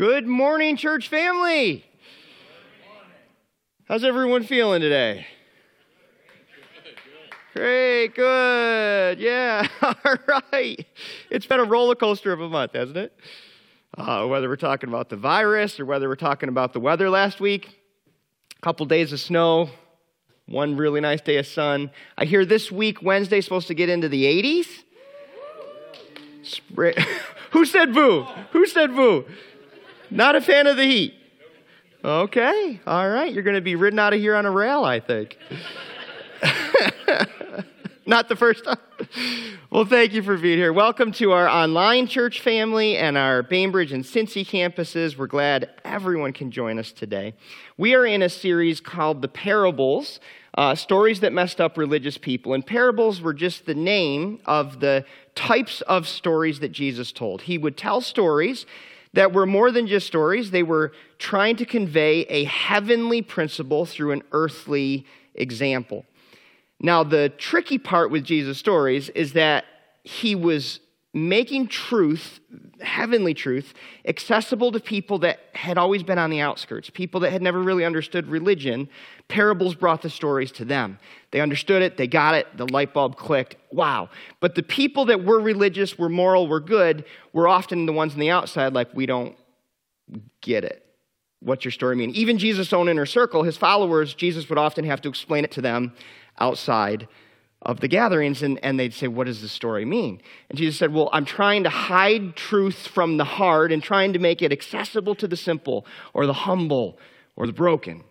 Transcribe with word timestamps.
Good 0.00 0.26
morning, 0.26 0.78
church 0.78 1.08
family. 1.08 1.84
How's 3.86 4.02
everyone 4.02 4.44
feeling 4.44 4.80
today? 4.80 5.26
Great, 7.52 8.14
good. 8.14 9.18
Yeah, 9.20 9.68
all 9.82 9.94
right. 10.52 10.86
It's 11.28 11.44
been 11.44 11.60
a 11.60 11.64
roller 11.64 11.94
coaster 11.94 12.32
of 12.32 12.40
a 12.40 12.48
month, 12.48 12.72
hasn't 12.72 12.96
it? 12.96 13.14
Uh, 13.94 14.26
whether 14.26 14.48
we're 14.48 14.56
talking 14.56 14.88
about 14.88 15.10
the 15.10 15.16
virus 15.16 15.78
or 15.78 15.84
whether 15.84 16.08
we're 16.08 16.16
talking 16.16 16.48
about 16.48 16.72
the 16.72 16.80
weather 16.80 17.10
last 17.10 17.38
week, 17.38 17.68
a 18.56 18.60
couple 18.62 18.86
days 18.86 19.12
of 19.12 19.20
snow, 19.20 19.68
one 20.46 20.78
really 20.78 21.02
nice 21.02 21.20
day 21.20 21.36
of 21.36 21.46
sun. 21.46 21.90
I 22.16 22.24
hear 22.24 22.46
this 22.46 22.72
week, 22.72 23.02
Wednesday, 23.02 23.42
supposed 23.42 23.68
to 23.68 23.74
get 23.74 23.90
into 23.90 24.08
the 24.08 24.24
80s. 24.24 24.66
Spray- 26.42 26.94
Who 27.50 27.66
said 27.66 27.92
boo? 27.92 28.22
Who 28.52 28.64
said 28.66 28.96
boo? 28.96 29.26
Not 30.12 30.34
a 30.34 30.40
fan 30.40 30.66
of 30.66 30.76
the 30.76 30.84
heat. 30.84 31.14
Okay, 32.04 32.80
all 32.84 33.08
right. 33.08 33.32
You're 33.32 33.44
going 33.44 33.54
to 33.54 33.60
be 33.60 33.76
ridden 33.76 34.00
out 34.00 34.12
of 34.12 34.18
here 34.18 34.34
on 34.34 34.44
a 34.44 34.50
rail, 34.50 34.84
I 34.84 34.98
think. 34.98 35.38
Not 38.06 38.28
the 38.28 38.34
first 38.34 38.64
time. 38.64 38.78
Well, 39.70 39.84
thank 39.84 40.12
you 40.12 40.24
for 40.24 40.36
being 40.36 40.58
here. 40.58 40.72
Welcome 40.72 41.12
to 41.12 41.30
our 41.30 41.48
online 41.48 42.08
church 42.08 42.40
family 42.40 42.96
and 42.96 43.16
our 43.16 43.44
Bainbridge 43.44 43.92
and 43.92 44.02
Cincy 44.02 44.44
campuses. 44.44 45.16
We're 45.16 45.28
glad 45.28 45.70
everyone 45.84 46.32
can 46.32 46.50
join 46.50 46.80
us 46.80 46.90
today. 46.90 47.34
We 47.76 47.94
are 47.94 48.04
in 48.04 48.20
a 48.20 48.28
series 48.28 48.80
called 48.80 49.22
The 49.22 49.28
Parables, 49.28 50.18
uh, 50.58 50.74
stories 50.74 51.20
that 51.20 51.32
messed 51.32 51.60
up 51.60 51.78
religious 51.78 52.18
people. 52.18 52.52
And 52.52 52.66
parables 52.66 53.20
were 53.20 53.34
just 53.34 53.64
the 53.64 53.76
name 53.76 54.40
of 54.44 54.80
the 54.80 55.04
types 55.36 55.82
of 55.82 56.08
stories 56.08 56.58
that 56.58 56.72
Jesus 56.72 57.12
told. 57.12 57.42
He 57.42 57.58
would 57.58 57.76
tell 57.76 58.00
stories 58.00 58.66
that 59.12 59.32
were 59.32 59.46
more 59.46 59.70
than 59.70 59.86
just 59.86 60.06
stories, 60.06 60.50
they 60.50 60.62
were 60.62 60.92
trying 61.18 61.56
to 61.56 61.66
convey 61.66 62.22
a 62.22 62.44
heavenly 62.44 63.22
principle 63.22 63.84
through 63.84 64.12
an 64.12 64.22
earthly 64.32 65.04
example. 65.34 66.04
Now, 66.80 67.02
the 67.02 67.28
tricky 67.28 67.78
part 67.78 68.10
with 68.10 68.24
Jesus' 68.24 68.58
stories 68.58 69.08
is 69.10 69.32
that 69.34 69.64
he 70.02 70.34
was 70.34 70.80
making 71.12 71.66
truth, 71.66 72.38
heavenly 72.80 73.34
truth, 73.34 73.74
accessible 74.04 74.70
to 74.70 74.78
people 74.78 75.18
that 75.18 75.40
had 75.54 75.76
always 75.76 76.04
been 76.04 76.18
on 76.18 76.30
the 76.30 76.40
outskirts, 76.40 76.88
people 76.88 77.20
that 77.20 77.32
had 77.32 77.42
never 77.42 77.60
really 77.60 77.84
understood 77.84 78.28
religion. 78.28 78.88
Parables 79.26 79.74
brought 79.74 80.02
the 80.02 80.10
stories 80.10 80.52
to 80.52 80.64
them. 80.64 80.98
They 81.32 81.40
understood 81.40 81.82
it, 81.82 81.96
they 81.96 82.06
got 82.06 82.36
it, 82.36 82.46
the 82.56 82.66
light 82.72 82.94
bulb 82.94 83.16
clicked. 83.16 83.56
Wow. 83.72 84.08
But 84.38 84.54
the 84.54 84.62
people 84.62 85.06
that 85.06 85.24
were 85.24 85.40
religious, 85.40 85.98
were 85.98 86.08
moral, 86.08 86.46
were 86.46 86.60
good, 86.60 87.04
were 87.32 87.48
often 87.48 87.86
the 87.86 87.92
ones 87.92 88.12
on 88.12 88.20
the 88.20 88.30
outside, 88.30 88.72
like, 88.72 88.94
we 88.94 89.06
don't 89.06 89.36
get 90.40 90.62
it. 90.62 90.86
What's 91.40 91.64
your 91.64 91.72
story 91.72 91.96
mean? 91.96 92.10
Even 92.10 92.38
Jesus' 92.38 92.72
own 92.72 92.88
inner 92.88 93.06
circle, 93.06 93.42
his 93.42 93.56
followers, 93.56 94.14
Jesus 94.14 94.48
would 94.48 94.58
often 94.58 94.84
have 94.84 95.00
to 95.00 95.08
explain 95.08 95.42
it 95.42 95.50
to 95.52 95.60
them 95.60 95.92
outside 96.38 97.08
of 97.62 97.80
the 97.80 97.88
gatherings, 97.88 98.42
and, 98.42 98.58
and 98.62 98.80
they'd 98.80 98.94
say, 98.94 99.06
What 99.06 99.26
does 99.26 99.42
this 99.42 99.52
story 99.52 99.84
mean? 99.84 100.20
And 100.48 100.58
Jesus 100.58 100.78
said, 100.78 100.92
Well, 100.92 101.10
I'm 101.12 101.24
trying 101.24 101.64
to 101.64 101.70
hide 101.70 102.36
truth 102.36 102.86
from 102.86 103.16
the 103.16 103.24
hard 103.24 103.70
and 103.70 103.82
trying 103.82 104.14
to 104.14 104.18
make 104.18 104.40
it 104.40 104.52
accessible 104.52 105.14
to 105.16 105.28
the 105.28 105.36
simple 105.36 105.86
or 106.14 106.26
the 106.26 106.32
humble 106.32 106.98
or 107.36 107.46
the 107.46 107.52
broken. 107.52 108.04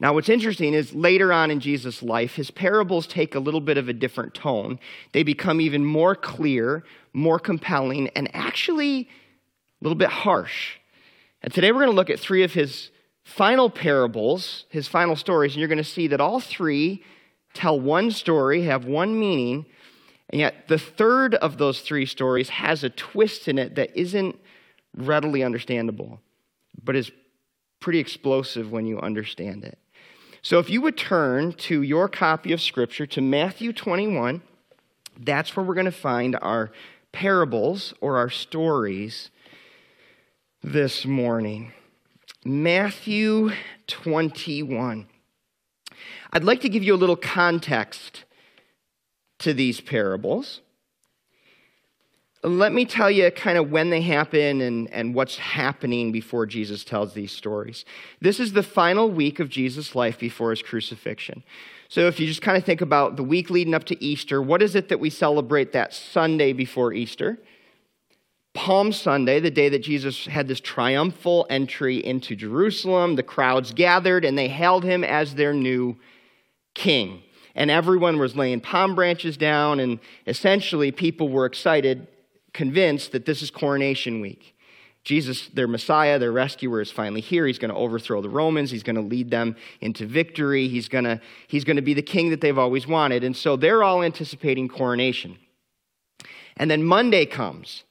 Now, 0.00 0.14
what's 0.14 0.28
interesting 0.28 0.74
is 0.74 0.92
later 0.92 1.32
on 1.32 1.52
in 1.52 1.60
Jesus' 1.60 2.02
life, 2.02 2.34
his 2.34 2.50
parables 2.50 3.06
take 3.06 3.36
a 3.36 3.38
little 3.38 3.60
bit 3.60 3.78
of 3.78 3.88
a 3.88 3.92
different 3.92 4.34
tone. 4.34 4.80
They 5.12 5.22
become 5.22 5.60
even 5.60 5.84
more 5.84 6.16
clear, 6.16 6.82
more 7.12 7.38
compelling, 7.38 8.08
and 8.16 8.28
actually 8.34 9.02
a 9.02 9.84
little 9.84 9.96
bit 9.96 10.08
harsh. 10.08 10.78
And 11.40 11.54
today 11.54 11.70
we're 11.70 11.84
going 11.84 11.90
to 11.90 11.96
look 11.96 12.10
at 12.10 12.18
three 12.18 12.42
of 12.42 12.52
his 12.52 12.90
final 13.22 13.70
parables, 13.70 14.64
his 14.70 14.88
final 14.88 15.14
stories, 15.14 15.52
and 15.52 15.60
you're 15.60 15.68
going 15.68 15.78
to 15.78 15.84
see 15.84 16.08
that 16.08 16.20
all 16.20 16.40
three 16.40 17.04
tell 17.54 17.78
one 17.78 18.10
story, 18.10 18.62
have 18.62 18.84
one 18.84 19.18
meaning, 19.18 19.66
and 20.30 20.40
yet 20.40 20.68
the 20.68 20.78
third 20.78 21.34
of 21.36 21.58
those 21.58 21.80
three 21.80 22.06
stories 22.06 22.48
has 22.48 22.82
a 22.82 22.90
twist 22.90 23.48
in 23.48 23.58
it 23.58 23.74
that 23.74 23.90
isn't 23.98 24.38
readily 24.96 25.42
understandable, 25.42 26.20
but 26.82 26.96
is 26.96 27.10
pretty 27.80 27.98
explosive 27.98 28.70
when 28.72 28.86
you 28.86 28.98
understand 29.00 29.64
it. 29.64 29.78
So 30.40 30.58
if 30.58 30.70
you 30.70 30.80
would 30.80 30.96
turn 30.96 31.52
to 31.52 31.82
your 31.82 32.08
copy 32.08 32.52
of 32.52 32.60
Scripture 32.60 33.06
to 33.06 33.20
Matthew 33.20 33.72
21, 33.72 34.42
that's 35.20 35.54
where 35.54 35.64
we're 35.64 35.74
going 35.74 35.84
to 35.84 35.92
find 35.92 36.36
our 36.40 36.72
parables 37.12 37.94
or 38.00 38.16
our 38.16 38.30
stories 38.30 39.30
this 40.62 41.04
morning. 41.04 41.72
Matthew 42.44 43.50
21. 43.86 45.06
I'd 46.32 46.44
like 46.44 46.60
to 46.62 46.68
give 46.68 46.82
you 46.82 46.94
a 46.94 46.96
little 46.96 47.16
context 47.16 48.24
to 49.40 49.52
these 49.52 49.80
parables. 49.80 50.60
Let 52.44 52.72
me 52.72 52.84
tell 52.84 53.10
you 53.10 53.30
kind 53.30 53.56
of 53.56 53.70
when 53.70 53.90
they 53.90 54.00
happen 54.00 54.60
and, 54.60 54.92
and 54.92 55.14
what's 55.14 55.36
happening 55.36 56.10
before 56.10 56.44
Jesus 56.44 56.82
tells 56.82 57.14
these 57.14 57.30
stories. 57.30 57.84
This 58.20 58.40
is 58.40 58.52
the 58.52 58.64
final 58.64 59.08
week 59.08 59.38
of 59.38 59.48
Jesus' 59.48 59.94
life 59.94 60.18
before 60.18 60.50
his 60.50 60.60
crucifixion. 60.60 61.44
So, 61.88 62.08
if 62.08 62.18
you 62.18 62.26
just 62.26 62.42
kind 62.42 62.56
of 62.56 62.64
think 62.64 62.80
about 62.80 63.16
the 63.16 63.22
week 63.22 63.50
leading 63.50 63.74
up 63.74 63.84
to 63.84 64.02
Easter, 64.02 64.42
what 64.42 64.62
is 64.62 64.74
it 64.74 64.88
that 64.88 64.98
we 64.98 65.10
celebrate 65.10 65.72
that 65.72 65.94
Sunday 65.94 66.52
before 66.52 66.92
Easter? 66.92 67.38
Palm 68.54 68.92
Sunday, 68.92 69.40
the 69.40 69.50
day 69.50 69.70
that 69.70 69.78
Jesus 69.78 70.26
had 70.26 70.46
this 70.46 70.60
triumphal 70.60 71.46
entry 71.48 71.96
into 71.96 72.36
Jerusalem, 72.36 73.16
the 73.16 73.22
crowds 73.22 73.72
gathered 73.72 74.24
and 74.24 74.36
they 74.36 74.48
hailed 74.48 74.84
him 74.84 75.02
as 75.04 75.34
their 75.34 75.54
new 75.54 75.96
king. 76.74 77.22
And 77.54 77.70
everyone 77.70 78.18
was 78.18 78.36
laying 78.36 78.60
palm 78.60 78.94
branches 78.94 79.36
down, 79.36 79.78
and 79.78 80.00
essentially 80.26 80.90
people 80.90 81.28
were 81.28 81.44
excited, 81.44 82.06
convinced 82.54 83.12
that 83.12 83.26
this 83.26 83.42
is 83.42 83.50
coronation 83.50 84.20
week. 84.20 84.56
Jesus, 85.04 85.48
their 85.48 85.66
Messiah, 85.66 86.18
their 86.18 86.32
rescuer, 86.32 86.80
is 86.80 86.90
finally 86.90 87.20
here. 87.20 87.46
He's 87.46 87.58
going 87.58 87.70
to 87.70 87.76
overthrow 87.76 88.22
the 88.22 88.28
Romans. 88.28 88.70
He's 88.70 88.84
going 88.84 88.96
to 88.96 89.02
lead 89.02 89.30
them 89.30 89.56
into 89.80 90.06
victory. 90.06 90.68
He's 90.68 90.88
going 90.88 91.04
to, 91.04 91.20
he's 91.48 91.64
going 91.64 91.76
to 91.76 91.82
be 91.82 91.94
the 91.94 92.02
king 92.02 92.30
that 92.30 92.40
they've 92.40 92.56
always 92.56 92.86
wanted. 92.86 93.24
And 93.24 93.36
so 93.36 93.56
they're 93.56 93.82
all 93.82 94.02
anticipating 94.02 94.68
coronation. 94.68 95.38
And 96.56 96.70
then 96.70 96.84
Monday 96.84 97.26
comes. 97.26 97.82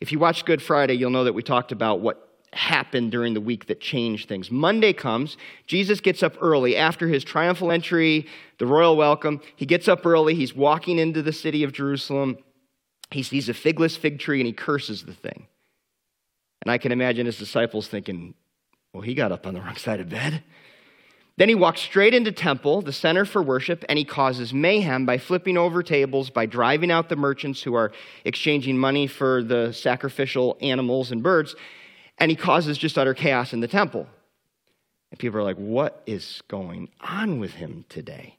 If 0.00 0.12
you 0.12 0.18
watch 0.18 0.44
Good 0.44 0.62
Friday, 0.62 0.94
you'll 0.94 1.10
know 1.10 1.24
that 1.24 1.34
we 1.34 1.42
talked 1.42 1.72
about 1.72 2.00
what 2.00 2.26
happened 2.52 3.12
during 3.12 3.34
the 3.34 3.40
week 3.40 3.66
that 3.66 3.80
changed 3.80 4.28
things. 4.28 4.50
Monday 4.50 4.92
comes, 4.92 5.36
Jesus 5.66 6.00
gets 6.00 6.22
up 6.22 6.36
early 6.40 6.76
after 6.76 7.06
his 7.06 7.22
triumphal 7.22 7.70
entry, 7.70 8.26
the 8.58 8.66
royal 8.66 8.96
welcome. 8.96 9.40
He 9.54 9.66
gets 9.66 9.86
up 9.86 10.04
early, 10.04 10.34
he's 10.34 10.54
walking 10.54 10.98
into 10.98 11.22
the 11.22 11.32
city 11.32 11.62
of 11.62 11.72
Jerusalem. 11.72 12.38
He 13.10 13.22
sees 13.22 13.48
a 13.48 13.54
figless 13.54 13.96
fig 13.96 14.18
tree 14.18 14.40
and 14.40 14.46
he 14.46 14.52
curses 14.52 15.04
the 15.04 15.12
thing. 15.12 15.46
And 16.62 16.70
I 16.70 16.78
can 16.78 16.92
imagine 16.92 17.26
his 17.26 17.38
disciples 17.38 17.88
thinking, 17.88 18.34
well, 18.92 19.02
he 19.02 19.14
got 19.14 19.32
up 19.32 19.46
on 19.46 19.54
the 19.54 19.60
wrong 19.60 19.76
side 19.76 20.00
of 20.00 20.08
bed. 20.08 20.42
Then 21.40 21.48
he 21.48 21.56
walks 21.56 21.80
straight 21.80 22.14
into 22.14 22.30
temple, 22.30 22.82
the 22.82 22.92
center 22.92 23.24
for 23.24 23.42
worship, 23.42 23.84
and 23.88 23.98
he 23.98 24.04
causes 24.04 24.54
mayhem 24.54 25.06
by 25.06 25.18
flipping 25.18 25.56
over 25.56 25.82
tables, 25.82 26.30
by 26.30 26.46
driving 26.46 26.92
out 26.92 27.08
the 27.08 27.16
merchants 27.16 27.62
who 27.62 27.74
are 27.74 27.90
exchanging 28.24 28.78
money 28.78 29.08
for 29.08 29.42
the 29.42 29.72
sacrificial 29.72 30.56
animals 30.60 31.10
and 31.10 31.22
birds 31.22 31.56
and 32.20 32.30
he 32.30 32.36
causes 32.36 32.78
just 32.78 32.98
utter 32.98 33.14
chaos 33.14 33.52
in 33.52 33.60
the 33.60 33.66
temple. 33.68 34.06
And 35.10 35.18
people 35.18 35.40
are 35.40 35.42
like, 35.42 35.56
what 35.56 36.02
is 36.06 36.42
going 36.46 36.90
on 37.00 37.40
with 37.40 37.54
him 37.54 37.86
today? 37.88 38.36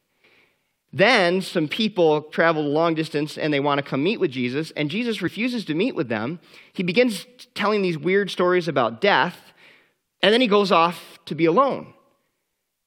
Then 0.94 1.42
some 1.42 1.68
people 1.68 2.22
travel 2.22 2.66
a 2.66 2.68
long 2.68 2.94
distance 2.94 3.38
and 3.38 3.54
they 3.54 3.60
want 3.60 3.80
to 3.80 3.84
come 3.84 4.04
meet 4.04 4.20
with 4.20 4.32
Jesus, 4.32 4.72
and 4.72 4.90
Jesus 4.90 5.22
refuses 5.22 5.66
to 5.66 5.74
meet 5.74 5.96
with 5.96 6.10
them. 6.10 6.40
He 6.74 6.84
begins 6.84 7.26
telling 7.56 7.82
these 7.82 7.98
weird 7.98 8.30
stories 8.30 8.68
about 8.68 9.02
death, 9.02 9.54
and 10.22 10.32
then 10.32 10.42
he 10.42 10.48
goes 10.48 10.72
off 10.72 11.18
to 11.26 11.36
be 11.36 11.46
alone. 11.46 11.94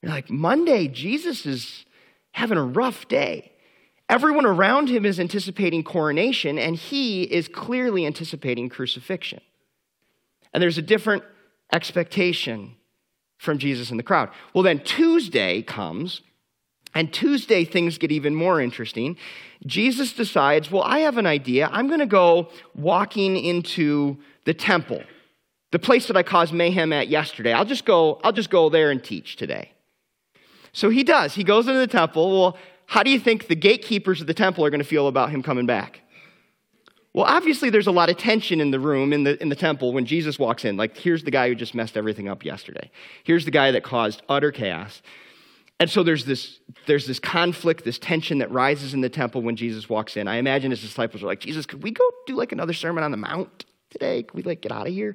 You're 0.05 0.13
like, 0.13 0.29
Monday, 0.29 0.87
Jesus 0.87 1.47
is 1.47 1.87
having 2.33 2.59
a 2.59 2.63
rough 2.63 3.09
day. 3.09 3.53
Everyone 4.11 4.45
around 4.45 4.91
him 4.91 5.07
is 5.07 5.19
anticipating 5.19 5.83
coronation, 5.83 6.59
and 6.59 6.77
he 6.77 7.23
is 7.23 7.49
clearly 7.49 8.05
anticipating 8.05 8.69
crucifixion. 8.69 9.41
And 10.53 10.63
there's 10.63 10.77
a 10.77 10.83
different 10.83 11.23
expectation 11.73 12.77
from 13.39 13.57
Jesus 13.57 13.91
in 13.91 13.97
the 13.97 14.03
crowd. 14.03 14.29
Well, 14.53 14.63
then 14.63 14.81
Tuesday 14.81 15.63
comes, 15.63 16.21
and 16.95 17.11
Tuesday 17.11 17.65
things 17.65 17.97
get 17.97 18.13
even 18.13 18.35
more 18.35 18.61
interesting. 18.61 19.17
Jesus 19.65 20.13
decides, 20.13 20.71
well, 20.71 20.83
I 20.83 20.99
have 20.99 21.17
an 21.17 21.27
idea. 21.27 21.71
I'm 21.73 21.89
going 21.89 22.01
to 22.01 22.07
go 22.07 22.51
walking 22.75 23.39
into 23.39 24.19
the 24.45 24.53
temple, 24.53 25.03
the 25.73 25.79
place 25.79 26.09
that 26.09 26.17
I 26.19 26.23
caused 26.23 26.53
mayhem 26.53 26.93
at 26.93 27.09
yesterday. 27.09 27.55
I'll 27.55 27.65
just 27.65 27.87
go, 27.87 28.21
I'll 28.23 28.33
just 28.33 28.51
go 28.51 28.69
there 28.69 28.91
and 28.91 29.03
teach 29.03 29.37
today. 29.37 29.71
So 30.75 30.91
he 30.91 31.05
does. 31.05 31.35
He 31.35 31.45
goes 31.45 31.67
into 31.67 31.81
the 31.81 31.87
temple. 31.87 32.39
Well, 32.39 32.59
how 32.87 33.03
do 33.03 33.11
you 33.11 33.19
think 33.19 33.47
the 33.47 33.55
gatekeepers 33.55 34.21
of 34.21 34.27
the 34.27 34.35
temple 34.35 34.65
are 34.65 34.71
going 34.71 34.83
to 34.83 34.87
feel 34.87 35.07
about 35.07 35.31
him 35.31 35.43
coming 35.43 35.65
back? 35.65 36.01
Well, 37.15 37.25
obviously, 37.25 37.71
there's 37.71 37.87
a 37.87 37.93
lot 37.93 38.11
of 38.11 38.17
tension 38.17 38.61
in 38.61 38.73
the 38.73 38.81
room 38.81 39.13
in 39.13 39.23
the, 39.23 39.41
in 39.41 39.49
the 39.49 39.57
temple 39.57 39.93
when 39.93 40.05
Jesus 40.05 40.37
walks 40.37 40.65
in. 40.65 40.77
Like, 40.77 40.97
here's 40.97 41.23
the 41.23 41.31
guy 41.31 41.49
who 41.49 41.55
just 41.55 41.75
messed 41.75 41.97
everything 41.97 42.29
up 42.29 42.45
yesterday. 42.45 42.91
Here's 43.23 43.45
the 43.45 43.53
guy 43.53 43.71
that 43.71 43.85
caused 43.85 44.23
utter 44.29 44.51
chaos. 44.51 45.01
And 45.79 45.89
so 45.89 46.03
there's 46.03 46.25
this, 46.25 46.59
there's 46.87 47.07
this 47.07 47.21
conflict, 47.21 47.85
this 47.85 48.01
tension 48.01 48.39
that 48.39 48.51
rises 48.51 48.95
in 48.95 49.01
the 49.01 49.09
temple 49.09 49.43
when 49.43 49.55
Jesus 49.55 49.89
walks 49.89 50.17
in. 50.17 50.27
I 50.27 50.37
imagine 50.37 50.73
his 50.73 50.81
disciples 50.81 51.23
are 51.23 51.27
like, 51.27 51.41
Jesus, 51.41 51.67
could 51.67 51.85
we 51.85 51.93
go 51.93 52.05
do 52.27 52.35
like 52.35 52.51
another 52.51 52.73
sermon 52.73 53.05
on 53.05 53.13
the 53.13 53.17
mount 53.17 53.65
today? 53.91 54.25
Could 54.25 54.35
we 54.35 54.43
like 54.43 54.61
get 54.61 54.73
out 54.73 54.89
of 54.89 54.93
here? 54.93 55.15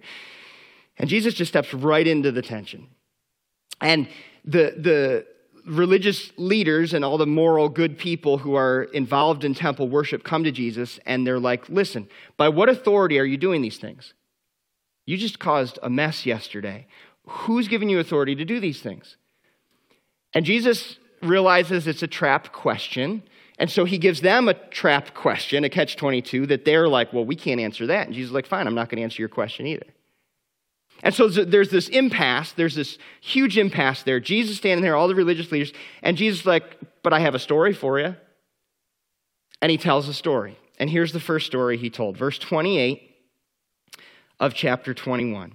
And 0.98 1.10
Jesus 1.10 1.34
just 1.34 1.50
steps 1.50 1.74
right 1.74 2.08
into 2.08 2.32
the 2.32 2.42
tension. 2.42 2.88
And 3.82 4.08
the, 4.46 4.74
the 4.78 5.26
religious 5.70 6.32
leaders 6.38 6.94
and 6.94 7.06
all 7.06 7.18
the 7.18 7.28
moral 7.28 7.70
good 7.70 7.98
people 7.98 8.40
who 8.40 8.56
are 8.56 8.84
involved 8.86 9.44
in 9.44 9.54
temple 9.54 9.88
worship 9.88 10.24
come 10.24 10.44
to 10.44 10.52
Jesus 10.52 11.00
and 11.06 11.26
they're 11.26 11.40
like, 11.40 11.70
listen, 11.70 12.08
by 12.38 12.50
what 12.50 12.70
authority 12.70 13.20
are 13.20 13.26
you 13.26 13.38
doing 13.38 13.62
these 13.62 13.78
things? 13.78 14.14
You 15.06 15.18
just 15.18 15.40
caused 15.40 15.80
a 15.84 15.90
mess 15.90 16.26
yesterday. 16.26 16.88
Who's 17.28 17.68
giving 17.68 17.90
you 17.90 18.00
authority 18.00 18.36
to 18.36 18.46
do 18.46 18.60
these 18.60 18.82
things? 18.82 19.18
And 20.34 20.46
Jesus 20.46 20.98
realizes 21.22 21.88
it's 21.88 22.04
a 22.04 22.08
trap 22.08 22.52
question. 22.52 23.24
And 23.58 23.70
so 23.70 23.86
he 23.86 23.98
gives 23.98 24.22
them 24.22 24.48
a 24.48 24.54
trap 24.54 25.14
question, 25.14 25.64
a 25.64 25.70
catch 25.70 25.96
22, 25.98 26.48
that 26.48 26.66
they're 26.66 26.88
like, 26.88 27.14
well, 27.14 27.26
we 27.26 27.36
can't 27.36 27.60
answer 27.60 27.88
that. 27.88 28.08
And 28.08 28.16
Jesus 28.16 28.30
is 28.30 28.34
like, 28.34 28.46
fine, 28.46 28.68
I'm 28.68 28.76
not 28.76 28.90
going 28.90 28.98
to 28.98 29.04
answer 29.04 29.22
your 29.22 29.30
question 29.30 29.68
either. 29.68 29.86
And 31.04 31.14
so 31.14 31.30
there's 31.30 31.70
this 31.70 31.88
impasse, 31.88 32.52
there's 32.52 32.76
this 32.76 32.98
huge 33.22 33.58
impasse 33.58 34.04
there. 34.04 34.20
Jesus 34.20 34.58
standing 34.58 34.84
there, 34.84 34.96
all 34.96 35.08
the 35.08 35.16
religious 35.16 35.52
leaders, 35.52 35.72
and 36.02 36.18
Jesus 36.18 36.46
like, 36.46 36.78
But 37.04 37.14
I 37.14 37.20
have 37.20 37.36
a 37.36 37.40
story 37.40 37.74
for 37.74 38.00
you. 38.00 38.16
And 39.62 39.72
he 39.72 39.78
tells 39.78 40.08
a 40.08 40.14
story. 40.14 40.58
And 40.78 40.90
here's 40.90 41.12
the 41.12 41.20
first 41.20 41.46
story 41.46 41.78
he 41.78 41.90
told, 41.90 42.18
verse 42.18 42.38
28 42.38 43.02
of 44.40 44.54
chapter 44.54 44.94
21. 44.94 45.54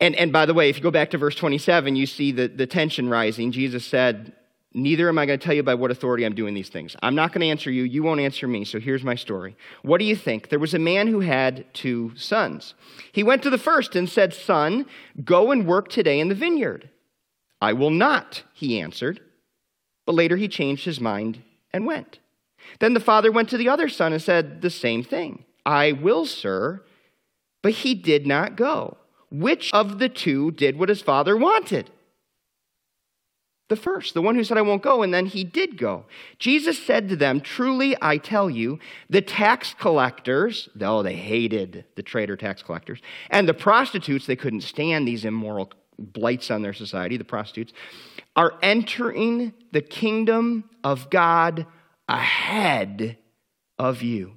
And, 0.00 0.16
and 0.16 0.32
by 0.32 0.46
the 0.46 0.54
way, 0.54 0.68
if 0.68 0.76
you 0.76 0.82
go 0.82 0.90
back 0.90 1.10
to 1.10 1.18
verse 1.18 1.36
27, 1.36 1.94
you 1.94 2.06
see 2.06 2.32
the, 2.32 2.48
the 2.48 2.66
tension 2.66 3.08
rising. 3.08 3.52
Jesus 3.52 3.84
said, 3.84 4.32
Neither 4.74 5.08
am 5.08 5.18
I 5.18 5.26
going 5.26 5.38
to 5.38 5.44
tell 5.44 5.54
you 5.54 5.62
by 5.62 5.74
what 5.74 5.90
authority 5.90 6.24
I'm 6.24 6.34
doing 6.34 6.54
these 6.54 6.70
things. 6.70 6.96
I'm 7.02 7.14
not 7.14 7.32
going 7.32 7.42
to 7.42 7.48
answer 7.48 7.70
you. 7.70 7.82
You 7.82 8.02
won't 8.02 8.20
answer 8.20 8.48
me. 8.48 8.64
So 8.64 8.80
here's 8.80 9.04
my 9.04 9.14
story. 9.14 9.54
What 9.82 9.98
do 9.98 10.06
you 10.06 10.16
think? 10.16 10.48
There 10.48 10.58
was 10.58 10.72
a 10.72 10.78
man 10.78 11.08
who 11.08 11.20
had 11.20 11.66
two 11.74 12.12
sons. 12.16 12.74
He 13.12 13.22
went 13.22 13.42
to 13.42 13.50
the 13.50 13.58
first 13.58 13.94
and 13.94 14.08
said, 14.08 14.32
Son, 14.32 14.86
go 15.24 15.50
and 15.50 15.66
work 15.66 15.88
today 15.88 16.20
in 16.20 16.28
the 16.28 16.34
vineyard. 16.34 16.88
I 17.60 17.74
will 17.74 17.90
not, 17.90 18.44
he 18.54 18.80
answered. 18.80 19.20
But 20.06 20.14
later 20.14 20.36
he 20.36 20.48
changed 20.48 20.84
his 20.84 21.00
mind 21.00 21.42
and 21.72 21.86
went. 21.86 22.18
Then 22.78 22.94
the 22.94 23.00
father 23.00 23.30
went 23.30 23.50
to 23.50 23.58
the 23.58 23.68
other 23.68 23.88
son 23.88 24.12
and 24.12 24.22
said 24.22 24.62
the 24.62 24.70
same 24.70 25.02
thing 25.02 25.44
I 25.66 25.92
will, 25.92 26.24
sir. 26.26 26.82
But 27.62 27.72
he 27.72 27.94
did 27.94 28.26
not 28.26 28.56
go. 28.56 28.96
Which 29.30 29.72
of 29.72 29.98
the 29.98 30.08
two 30.08 30.50
did 30.50 30.78
what 30.78 30.88
his 30.88 31.02
father 31.02 31.36
wanted? 31.36 31.90
The 33.68 33.76
first, 33.76 34.14
the 34.14 34.22
one 34.22 34.34
who 34.34 34.44
said, 34.44 34.58
I 34.58 34.62
won't 34.62 34.82
go, 34.82 35.02
and 35.02 35.14
then 35.14 35.26
he 35.26 35.44
did 35.44 35.78
go. 35.78 36.04
Jesus 36.38 36.82
said 36.84 37.08
to 37.08 37.16
them, 37.16 37.40
Truly 37.40 37.96
I 38.02 38.18
tell 38.18 38.50
you, 38.50 38.78
the 39.08 39.22
tax 39.22 39.74
collectors, 39.78 40.68
though 40.74 41.02
they 41.02 41.14
hated 41.14 41.84
the 41.96 42.02
traitor 42.02 42.36
tax 42.36 42.62
collectors, 42.62 43.00
and 43.30 43.48
the 43.48 43.54
prostitutes, 43.54 44.26
they 44.26 44.36
couldn't 44.36 44.60
stand 44.62 45.08
these 45.08 45.24
immoral 45.24 45.72
blights 45.98 46.50
on 46.50 46.62
their 46.62 46.72
society, 46.72 47.16
the 47.16 47.24
prostitutes, 47.24 47.72
are 48.36 48.54
entering 48.62 49.52
the 49.72 49.82
kingdom 49.82 50.68
of 50.82 51.08
God 51.10 51.66
ahead 52.08 53.18
of 53.78 54.02
you. 54.02 54.36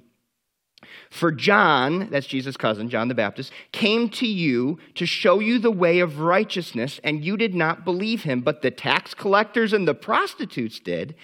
For 1.10 1.30
John, 1.30 2.08
that's 2.10 2.26
Jesus' 2.26 2.56
cousin, 2.56 2.90
John 2.90 3.08
the 3.08 3.14
Baptist, 3.14 3.52
came 3.72 4.08
to 4.10 4.26
you 4.26 4.78
to 4.94 5.06
show 5.06 5.38
you 5.38 5.58
the 5.58 5.70
way 5.70 6.00
of 6.00 6.20
righteousness, 6.20 7.00
and 7.04 7.24
you 7.24 7.36
did 7.36 7.54
not 7.54 7.84
believe 7.84 8.22
him, 8.22 8.40
but 8.40 8.62
the 8.62 8.70
tax 8.70 9.14
collectors 9.14 9.72
and 9.72 9.86
the 9.86 9.94
prostitutes 9.94 10.80
did. 10.80 11.14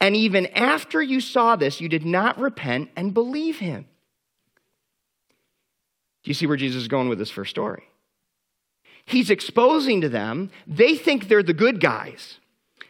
And 0.00 0.16
even 0.16 0.46
after 0.46 1.00
you 1.02 1.20
saw 1.20 1.56
this, 1.56 1.80
you 1.80 1.88
did 1.88 2.04
not 2.04 2.38
repent 2.38 2.90
and 2.96 3.14
believe 3.14 3.58
him. 3.58 3.86
Do 6.22 6.30
you 6.30 6.34
see 6.34 6.46
where 6.46 6.56
Jesus 6.56 6.82
is 6.82 6.88
going 6.88 7.08
with 7.08 7.18
this 7.18 7.30
first 7.30 7.50
story? 7.50 7.84
He's 9.04 9.30
exposing 9.30 10.02
to 10.02 10.08
them, 10.08 10.50
they 10.66 10.94
think 10.94 11.28
they're 11.28 11.42
the 11.42 11.54
good 11.54 11.80
guys. 11.80 12.37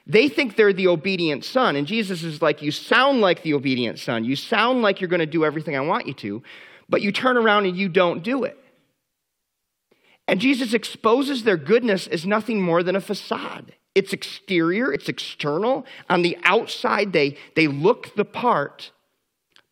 They 0.09 0.31
think 0.31 0.57
they're 0.57 0.73
the 0.73 0.89
obedient 0.89 1.45
son. 1.45 1.77
And 1.77 1.87
Jesus 1.87 2.23
is 2.23 2.41
like, 2.41 2.63
You 2.63 2.71
sound 2.71 3.21
like 3.21 3.43
the 3.43 3.55
obedient 3.55 3.99
son. 3.99 4.25
You 4.25 4.35
sound 4.37 4.81
like 4.81 5.01
you're 5.01 5.09
going 5.09 5.21
to 5.21 5.27
do 5.27 5.45
everything 5.45 5.77
I 5.77 5.81
want 5.81 6.07
you 6.07 6.15
to, 6.15 6.43
but 6.89 7.03
you 7.03 7.13
turn 7.13 7.37
around 7.37 7.67
and 7.67 7.77
you 7.77 7.89
don't 7.89 8.23
do 8.23 8.45
it. 8.45 8.59
And 10.27 10.41
Jesus 10.41 10.75
exposes 10.75 11.45
their 11.45 11.57
goodness 11.57 12.07
as 12.07 12.27
nothing 12.27 12.61
more 12.61 12.83
than 12.83 12.97
a 12.97 13.01
facade. 13.01 13.75
It's 13.95 14.13
exterior, 14.13 14.93
it's 14.93 15.09
external. 15.09 15.85
On 16.09 16.23
the 16.23 16.39
outside, 16.45 17.13
they, 17.13 17.37
they 17.57 17.67
look 17.67 18.15
the 18.15 18.25
part, 18.25 18.93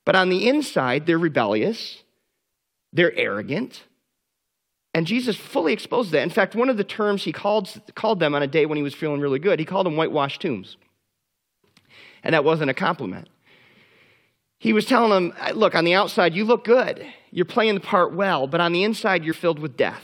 but 0.05 0.17
on 0.17 0.31
the 0.31 0.49
inside, 0.49 1.06
they're 1.06 1.19
rebellious, 1.19 2.03
they're 2.93 3.17
arrogant, 3.17 3.85
and 4.96 5.06
Jesus 5.06 5.37
fully 5.37 5.75
exposed 5.75 6.10
that. 6.12 6.22
In 6.22 6.31
fact, 6.31 6.54
one 6.54 6.70
of 6.70 6.78
the 6.78 6.82
terms 6.82 7.25
he 7.25 7.31
called, 7.31 7.82
called 7.94 8.19
them 8.19 8.34
on 8.34 8.43
a 8.43 8.46
day 8.46 8.64
when 8.64 8.76
he 8.76 8.82
was 8.82 8.94
feeling 8.94 9.20
really 9.20 9.38
good, 9.38 9.58
he 9.58 9.66
called 9.66 9.84
them 9.84 9.94
whitewashed 9.94 10.40
tombs. 10.40 10.78
And 12.25 12.32
that 12.32 12.44
wasn't 12.44 12.70
a 12.70 12.75
compliment. 12.75 13.28
He 14.58 14.72
was 14.72 14.87
telling 14.87 15.10
them, 15.10 15.34
look, 15.54 15.75
on 15.75 15.84
the 15.84 15.93
outside, 15.93 16.32
you 16.32 16.46
look 16.46 16.64
good. 16.64 17.06
You're 17.31 17.44
playing 17.44 17.75
the 17.75 17.81
part 17.81 18.14
well, 18.14 18.46
but 18.46 18.62
on 18.62 18.72
the 18.72 18.84
inside, 18.84 19.22
you're 19.22 19.34
filled 19.34 19.58
with 19.58 19.76
death. 19.76 20.02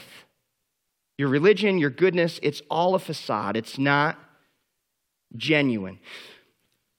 Your 1.16 1.30
religion, 1.30 1.78
your 1.78 1.88
goodness, 1.88 2.38
it's 2.42 2.60
all 2.70 2.94
a 2.94 2.98
facade. 2.98 3.56
It's 3.56 3.78
not 3.78 4.18
genuine. 5.34 6.00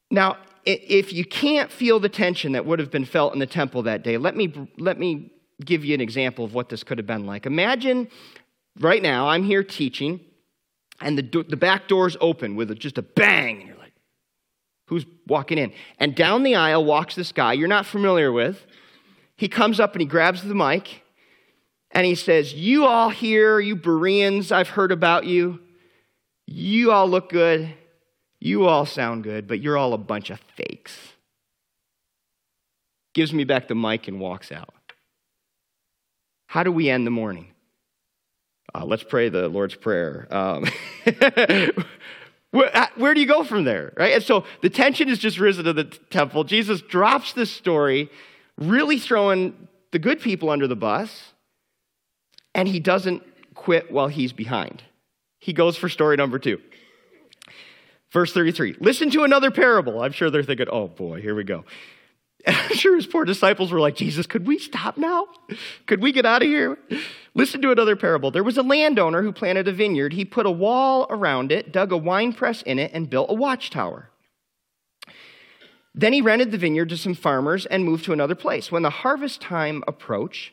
Now, 0.09 0.37
if 0.65 1.13
you 1.13 1.25
can't 1.25 1.71
feel 1.71 1.99
the 1.99 2.09
tension 2.09 2.53
that 2.53 2.65
would 2.65 2.79
have 2.79 2.89
been 2.89 3.05
felt 3.05 3.33
in 3.33 3.39
the 3.39 3.45
temple 3.45 3.83
that 3.83 4.03
day, 4.03 4.17
let 4.17 4.35
me, 4.35 4.51
let 4.79 4.97
me 4.97 5.29
give 5.65 5.85
you 5.85 5.93
an 5.93 6.01
example 6.01 6.45
of 6.45 6.53
what 6.53 6.69
this 6.69 6.83
could 6.83 6.97
have 6.97 7.07
been 7.07 7.25
like. 7.25 7.45
Imagine 7.45 8.07
right 8.79 9.01
now, 9.01 9.29
I'm 9.29 9.43
here 9.43 9.63
teaching, 9.63 10.19
and 11.01 11.17
the, 11.17 11.21
do- 11.21 11.43
the 11.43 11.57
back 11.57 11.87
door's 11.87 12.17
open 12.21 12.55
with 12.55 12.71
a, 12.71 12.75
just 12.75 12.97
a 12.97 13.01
bang, 13.01 13.59
and 13.59 13.67
you're 13.67 13.77
like, 13.77 13.93
who's 14.87 15.05
walking 15.27 15.57
in? 15.57 15.73
And 15.99 16.15
down 16.15 16.43
the 16.43 16.55
aisle 16.55 16.85
walks 16.85 17.15
this 17.15 17.31
guy 17.31 17.53
you're 17.53 17.67
not 17.67 17.85
familiar 17.85 18.31
with. 18.31 18.65
He 19.35 19.47
comes 19.47 19.79
up 19.79 19.93
and 19.93 20.01
he 20.01 20.07
grabs 20.07 20.43
the 20.43 20.55
mic, 20.55 21.03
and 21.91 22.05
he 22.05 22.15
says, 22.15 22.53
You 22.53 22.85
all 22.85 23.09
here, 23.09 23.59
you 23.59 23.75
Bereans, 23.75 24.51
I've 24.51 24.69
heard 24.69 24.91
about 24.91 25.25
you. 25.25 25.59
You 26.45 26.91
all 26.91 27.07
look 27.07 27.29
good. 27.29 27.73
You 28.39 28.65
all 28.65 28.85
sound 28.85 29.23
good, 29.23 29.47
but 29.47 29.61
you're 29.61 29.77
all 29.77 29.93
a 29.93 29.97
bunch 29.97 30.29
of 30.29 30.39
fakes. 30.57 30.97
Gives 33.13 33.31
me 33.31 33.45
back 33.45 33.67
the 33.67 33.75
mic 33.75 34.07
and 34.07 34.19
walks 34.19 34.51
out. 34.51 34.73
How 36.53 36.61
do 36.61 36.71
we 36.71 36.87
end 36.87 37.07
the 37.07 37.09
morning? 37.09 37.47
Uh, 38.75 38.85
let's 38.85 39.01
pray 39.01 39.27
the 39.27 39.49
Lord's 39.49 39.73
Prayer. 39.73 40.27
Um, 40.29 40.67
where, 42.51 42.77
uh, 42.77 42.85
where 42.95 43.15
do 43.15 43.21
you 43.21 43.25
go 43.25 43.43
from 43.43 43.63
there, 43.63 43.91
right? 43.97 44.13
And 44.13 44.23
so 44.23 44.45
the 44.61 44.69
tension 44.69 45.07
has 45.07 45.17
just 45.17 45.39
risen 45.39 45.65
to 45.65 45.73
the 45.73 45.85
temple. 45.85 46.43
Jesus 46.43 46.81
drops 46.81 47.33
this 47.33 47.49
story, 47.49 48.07
really 48.55 48.99
throwing 48.99 49.67
the 49.89 49.97
good 49.97 50.21
people 50.21 50.51
under 50.51 50.67
the 50.67 50.75
bus, 50.75 51.33
and 52.53 52.67
he 52.67 52.79
doesn't 52.79 53.23
quit 53.55 53.91
while 53.91 54.07
he's 54.07 54.31
behind. 54.31 54.83
He 55.39 55.53
goes 55.53 55.75
for 55.75 55.89
story 55.89 56.17
number 56.17 56.37
two. 56.37 56.61
Verse 58.11 58.31
33 58.31 58.75
Listen 58.79 59.09
to 59.09 59.23
another 59.23 59.49
parable. 59.49 60.03
I'm 60.03 60.11
sure 60.11 60.29
they're 60.29 60.43
thinking, 60.43 60.67
oh 60.71 60.87
boy, 60.87 61.19
here 61.19 61.33
we 61.33 61.45
go. 61.45 61.65
Sure 62.73 62.95
his 62.95 63.07
poor 63.07 63.25
disciples 63.25 63.71
were 63.71 63.79
like, 63.79 63.95
Jesus, 63.95 64.27
could 64.27 64.47
we 64.47 64.57
stop 64.57 64.97
now? 64.97 65.27
Could 65.85 66.01
we 66.01 66.11
get 66.11 66.25
out 66.25 66.41
of 66.41 66.47
here? 66.47 66.77
Listen 67.35 67.61
to 67.61 67.71
another 67.71 67.95
parable. 67.95 68.31
There 68.31 68.43
was 68.43 68.57
a 68.57 68.63
landowner 68.63 69.21
who 69.21 69.31
planted 69.31 69.67
a 69.67 69.71
vineyard. 69.71 70.13
He 70.13 70.25
put 70.25 70.45
a 70.45 70.51
wall 70.51 71.07
around 71.09 71.51
it, 71.51 71.71
dug 71.71 71.91
a 71.91 71.97
wine 71.97 72.33
press 72.33 72.61
in 72.63 72.79
it, 72.79 72.91
and 72.93 73.09
built 73.09 73.29
a 73.29 73.33
watchtower. 73.33 74.09
Then 75.95 76.13
he 76.13 76.21
rented 76.21 76.51
the 76.51 76.57
vineyard 76.57 76.89
to 76.89 76.97
some 76.97 77.13
farmers 77.13 77.65
and 77.67 77.85
moved 77.85 78.05
to 78.05 78.13
another 78.13 78.35
place. 78.35 78.71
When 78.71 78.83
the 78.83 78.89
harvest 78.89 79.41
time 79.41 79.83
approached, 79.87 80.51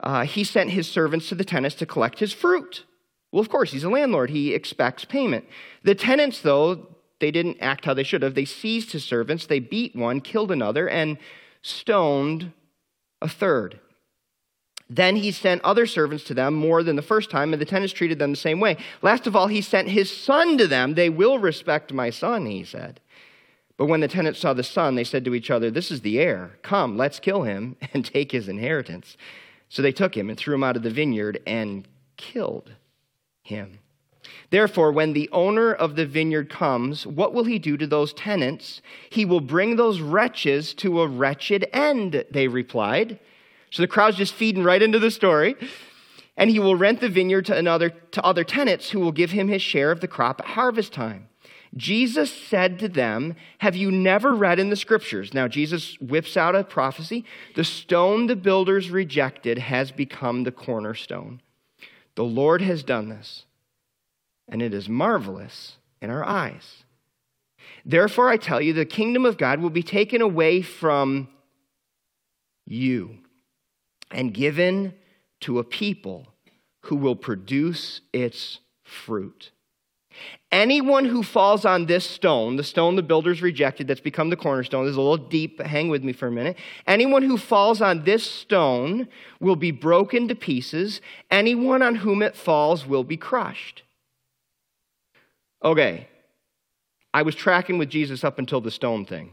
uh, 0.00 0.24
he 0.24 0.44
sent 0.44 0.70
his 0.70 0.88
servants 0.88 1.28
to 1.28 1.34
the 1.34 1.44
tenants 1.44 1.76
to 1.76 1.86
collect 1.86 2.18
his 2.18 2.32
fruit. 2.32 2.84
Well, 3.30 3.40
of 3.40 3.50
course, 3.50 3.72
he's 3.72 3.84
a 3.84 3.90
landlord. 3.90 4.30
He 4.30 4.54
expects 4.54 5.04
payment. 5.04 5.44
The 5.82 5.94
tenants, 5.94 6.40
though, 6.40 6.96
they 7.20 7.30
didn't 7.30 7.58
act 7.60 7.84
how 7.84 7.94
they 7.94 8.02
should 8.02 8.22
have. 8.22 8.34
They 8.34 8.44
seized 8.44 8.92
his 8.92 9.04
servants, 9.04 9.46
they 9.46 9.60
beat 9.60 9.96
one, 9.96 10.20
killed 10.20 10.50
another, 10.50 10.88
and 10.88 11.18
stoned 11.62 12.52
a 13.20 13.28
third. 13.28 13.80
Then 14.90 15.16
he 15.16 15.32
sent 15.32 15.62
other 15.62 15.86
servants 15.86 16.24
to 16.24 16.34
them 16.34 16.54
more 16.54 16.82
than 16.82 16.96
the 16.96 17.02
first 17.02 17.30
time, 17.30 17.52
and 17.52 17.60
the 17.60 17.66
tenants 17.66 17.92
treated 17.92 18.18
them 18.18 18.30
the 18.30 18.36
same 18.36 18.58
way. 18.58 18.78
Last 19.02 19.26
of 19.26 19.36
all, 19.36 19.48
he 19.48 19.60
sent 19.60 19.88
his 19.88 20.14
son 20.14 20.56
to 20.56 20.66
them. 20.66 20.94
They 20.94 21.10
will 21.10 21.38
respect 21.38 21.92
my 21.92 22.08
son, 22.08 22.46
he 22.46 22.64
said. 22.64 23.00
But 23.76 23.86
when 23.86 24.00
the 24.00 24.08
tenants 24.08 24.40
saw 24.40 24.54
the 24.54 24.62
son, 24.62 24.94
they 24.94 25.04
said 25.04 25.24
to 25.26 25.34
each 25.34 25.50
other, 25.50 25.70
This 25.70 25.90
is 25.90 26.00
the 26.00 26.18
heir. 26.18 26.58
Come, 26.62 26.96
let's 26.96 27.20
kill 27.20 27.42
him 27.42 27.76
and 27.92 28.04
take 28.04 28.32
his 28.32 28.48
inheritance. 28.48 29.16
So 29.68 29.82
they 29.82 29.92
took 29.92 30.16
him 30.16 30.30
and 30.30 30.38
threw 30.38 30.54
him 30.54 30.64
out 30.64 30.76
of 30.76 30.82
the 30.82 30.90
vineyard 30.90 31.40
and 31.46 31.86
killed 32.16 32.72
him. 33.42 33.80
Therefore, 34.50 34.92
when 34.92 35.12
the 35.12 35.28
owner 35.32 35.72
of 35.72 35.96
the 35.96 36.06
vineyard 36.06 36.48
comes, 36.48 37.06
what 37.06 37.34
will 37.34 37.44
he 37.44 37.58
do 37.58 37.76
to 37.76 37.86
those 37.86 38.12
tenants? 38.12 38.80
He 39.10 39.24
will 39.24 39.40
bring 39.40 39.76
those 39.76 40.00
wretches 40.00 40.74
to 40.74 41.00
a 41.00 41.06
wretched 41.06 41.68
end, 41.72 42.24
they 42.30 42.48
replied. 42.48 43.18
So 43.70 43.82
the 43.82 43.88
crowd's 43.88 44.16
just 44.16 44.34
feeding 44.34 44.64
right 44.64 44.82
into 44.82 44.98
the 44.98 45.10
story. 45.10 45.56
And 46.36 46.50
he 46.50 46.60
will 46.60 46.76
rent 46.76 47.00
the 47.00 47.08
vineyard 47.08 47.46
to, 47.46 47.56
another, 47.56 47.90
to 47.90 48.24
other 48.24 48.44
tenants 48.44 48.90
who 48.90 49.00
will 49.00 49.12
give 49.12 49.32
him 49.32 49.48
his 49.48 49.60
share 49.60 49.90
of 49.90 50.00
the 50.00 50.08
crop 50.08 50.40
at 50.40 50.46
harvest 50.46 50.92
time. 50.92 51.28
Jesus 51.76 52.32
said 52.32 52.78
to 52.78 52.88
them, 52.88 53.34
Have 53.58 53.76
you 53.76 53.90
never 53.90 54.32
read 54.34 54.58
in 54.58 54.70
the 54.70 54.76
scriptures? 54.76 55.34
Now, 55.34 55.48
Jesus 55.48 55.98
whips 56.00 56.36
out 56.36 56.56
a 56.56 56.64
prophecy. 56.64 57.24
The 57.56 57.64
stone 57.64 58.26
the 58.26 58.36
builders 58.36 58.90
rejected 58.90 59.58
has 59.58 59.90
become 59.90 60.44
the 60.44 60.52
cornerstone. 60.52 61.40
The 62.14 62.24
Lord 62.24 62.62
has 62.62 62.82
done 62.82 63.10
this, 63.10 63.44
and 64.48 64.62
it 64.62 64.72
is 64.72 64.88
marvelous 64.88 65.76
in 66.00 66.10
our 66.10 66.24
eyes. 66.24 66.84
Therefore, 67.84 68.28
I 68.28 68.36
tell 68.36 68.60
you, 68.60 68.72
the 68.72 68.84
kingdom 68.84 69.24
of 69.24 69.38
God 69.38 69.60
will 69.60 69.70
be 69.70 69.82
taken 69.82 70.22
away 70.22 70.62
from 70.62 71.28
you 72.66 73.18
and 74.10 74.32
given 74.32 74.94
to 75.40 75.58
a 75.58 75.64
people 75.64 76.28
who 76.82 76.96
will 76.96 77.16
produce 77.16 78.00
its 78.12 78.60
fruit. 78.84 79.50
Anyone 80.50 81.04
who 81.04 81.22
falls 81.22 81.64
on 81.64 81.86
this 81.86 82.08
stone, 82.08 82.56
the 82.56 82.64
stone 82.64 82.96
the 82.96 83.02
builders 83.02 83.42
rejected 83.42 83.86
that's 83.86 84.00
become 84.00 84.30
the 84.30 84.36
cornerstone, 84.36 84.84
this 84.84 84.92
is 84.92 84.96
a 84.96 85.00
little 85.00 85.28
deep, 85.28 85.60
hang 85.60 85.88
with 85.88 86.02
me 86.02 86.12
for 86.12 86.26
a 86.26 86.32
minute. 86.32 86.56
Anyone 86.86 87.22
who 87.22 87.36
falls 87.36 87.80
on 87.80 88.04
this 88.04 88.28
stone 88.28 89.08
will 89.40 89.56
be 89.56 89.70
broken 89.70 90.26
to 90.28 90.34
pieces. 90.34 91.00
Anyone 91.30 91.82
on 91.82 91.96
whom 91.96 92.22
it 92.22 92.34
falls 92.34 92.86
will 92.86 93.04
be 93.04 93.16
crushed. 93.16 93.82
Okay, 95.62 96.08
I 97.12 97.22
was 97.22 97.34
tracking 97.34 97.78
with 97.78 97.88
Jesus 97.88 98.22
up 98.22 98.38
until 98.38 98.60
the 98.60 98.70
stone 98.70 99.04
thing. 99.04 99.32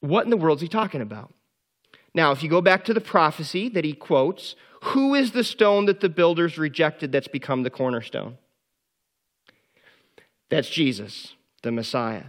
What 0.00 0.24
in 0.24 0.30
the 0.30 0.36
world 0.36 0.58
is 0.58 0.62
he 0.62 0.68
talking 0.68 1.00
about? 1.00 1.32
Now, 2.14 2.32
if 2.32 2.42
you 2.42 2.50
go 2.50 2.60
back 2.60 2.84
to 2.84 2.94
the 2.94 3.00
prophecy 3.00 3.68
that 3.70 3.84
he 3.84 3.94
quotes, 3.94 4.54
who 4.82 5.14
is 5.14 5.30
the 5.30 5.44
stone 5.44 5.86
that 5.86 6.00
the 6.00 6.08
builders 6.08 6.58
rejected 6.58 7.12
that's 7.12 7.28
become 7.28 7.62
the 7.62 7.70
cornerstone? 7.70 8.36
That's 10.50 10.68
Jesus, 10.68 11.34
the 11.62 11.72
Messiah. 11.72 12.24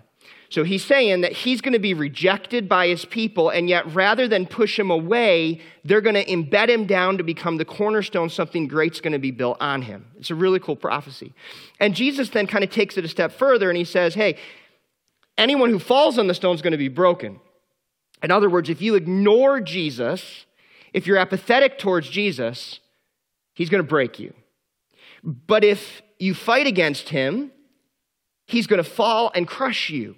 So 0.53 0.63
he's 0.63 0.86
saying 0.86 1.22
that 1.22 1.31
he's 1.31 1.62
going 1.62 1.74
to 1.74 1.79
be 1.79 1.95
rejected 1.95 2.69
by 2.69 2.88
his 2.88 3.05
people, 3.05 3.50
and 3.50 3.67
yet 3.67 3.91
rather 3.91 4.27
than 4.27 4.45
push 4.45 4.77
him 4.77 4.91
away, 4.91 5.60
they're 5.83 6.00
going 6.00 6.13
to 6.13 6.24
embed 6.25 6.69
him 6.69 6.86
down 6.86 7.17
to 7.17 7.24
become 7.24 7.57
the 7.57 7.65
cornerstone. 7.65 8.29
Something 8.29 8.67
great's 8.67 9.01
going 9.01 9.13
to 9.13 9.19
be 9.19 9.31
built 9.31 9.57
on 9.60 9.81
him. 9.81 10.05
It's 10.15 10.29
a 10.29 10.36
really 10.36 10.60
cool 10.60 10.75
prophecy. 10.75 11.33
And 11.79 11.95
Jesus 11.95 12.29
then 12.29 12.45
kind 12.45 12.63
of 12.63 12.69
takes 12.69 13.00
it 13.00 13.03
a 13.03 13.07
step 13.07 13.31
further 13.31 13.72
and 13.72 13.75
he 13.75 13.83
says, 13.83 14.13
Hey, 14.13 14.38
anyone 15.39 15.72
who 15.72 15.79
falls 15.79 16.19
on 16.19 16.27
the 16.27 16.36
stone 16.36 16.53
is 16.53 16.62
going 16.62 16.74
to 16.74 16.77
be 16.77 16.88
broken. 16.88 17.39
In 18.22 18.29
other 18.29 18.48
words, 18.48 18.69
if 18.69 18.79
you 18.79 18.93
ignore 18.93 19.60
Jesus, 19.60 20.45
if 20.93 21.07
you're 21.07 21.17
apathetic 21.17 21.79
towards 21.79 22.07
Jesus, 22.07 22.79
he's 23.55 23.72
going 23.72 23.81
to 23.81 23.89
break 23.89 24.19
you. 24.19 24.36
But 25.24 25.63
if 25.63 26.03
you 26.19 26.36
fight 26.36 26.67
against 26.67 27.10
him, 27.10 27.51
he's 28.45 28.67
going 28.67 28.83
to 28.83 28.88
fall 28.88 29.31
and 29.33 29.48
crush 29.48 29.89
you. 29.89 30.17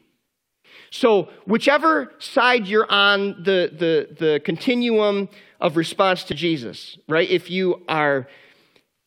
So, 0.95 1.27
whichever 1.43 2.13
side 2.19 2.67
you're 2.67 2.89
on 2.89 3.43
the, 3.43 3.69
the, 3.69 4.15
the 4.17 4.39
continuum 4.45 5.27
of 5.59 5.75
response 5.75 6.23
to 6.23 6.33
Jesus, 6.33 6.97
right? 7.09 7.29
If 7.29 7.51
you 7.51 7.83
are 7.89 8.29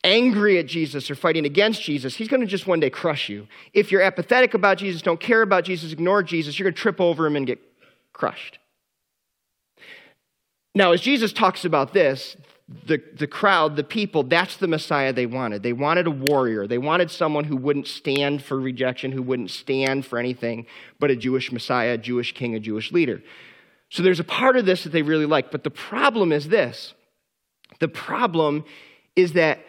angry 0.03 0.59
at 0.59 0.67
Jesus 0.67 1.09
or 1.09 1.15
fighting 1.15 1.47
against 1.47 1.81
Jesus, 1.81 2.15
he's 2.15 2.27
going 2.27 2.41
to 2.41 2.45
just 2.45 2.67
one 2.67 2.79
day 2.79 2.91
crush 2.91 3.27
you. 3.27 3.47
If 3.73 3.91
you're 3.91 4.03
apathetic 4.03 4.53
about 4.53 4.77
Jesus, 4.77 5.01
don't 5.01 5.19
care 5.19 5.41
about 5.41 5.63
Jesus, 5.63 5.91
ignore 5.91 6.21
Jesus, 6.21 6.59
you're 6.59 6.65
going 6.65 6.75
to 6.75 6.79
trip 6.79 7.01
over 7.01 7.25
him 7.25 7.35
and 7.35 7.47
get 7.47 7.59
crushed. 8.13 8.59
Now, 10.75 10.91
as 10.91 11.01
Jesus 11.01 11.33
talks 11.33 11.65
about 11.65 11.91
this, 11.91 12.37
the, 12.85 13.01
the 13.15 13.27
crowd, 13.27 13.75
the 13.75 13.83
people, 13.83 14.23
that's 14.23 14.57
the 14.57 14.67
Messiah 14.67 15.11
they 15.11 15.25
wanted. 15.25 15.63
They 15.63 15.73
wanted 15.73 16.05
a 16.05 16.11
warrior. 16.11 16.67
They 16.67 16.77
wanted 16.77 17.09
someone 17.09 17.45
who 17.45 17.57
wouldn't 17.57 17.87
stand 17.87 18.43
for 18.43 18.59
rejection, 18.59 19.11
who 19.11 19.23
wouldn't 19.23 19.49
stand 19.49 20.05
for 20.05 20.19
anything 20.19 20.67
but 20.99 21.09
a 21.09 21.15
Jewish 21.15 21.51
Messiah, 21.51 21.93
a 21.93 21.97
Jewish 21.97 22.33
king, 22.33 22.53
a 22.53 22.59
Jewish 22.59 22.91
leader. 22.91 23.23
So 23.89 24.03
there's 24.03 24.19
a 24.19 24.23
part 24.23 24.55
of 24.55 24.67
this 24.67 24.83
that 24.83 24.91
they 24.91 25.01
really 25.01 25.25
like. 25.25 25.49
But 25.51 25.63
the 25.63 25.71
problem 25.71 26.31
is 26.31 26.49
this 26.49 26.93
the 27.79 27.87
problem 27.87 28.65
is 29.15 29.33
that 29.33 29.59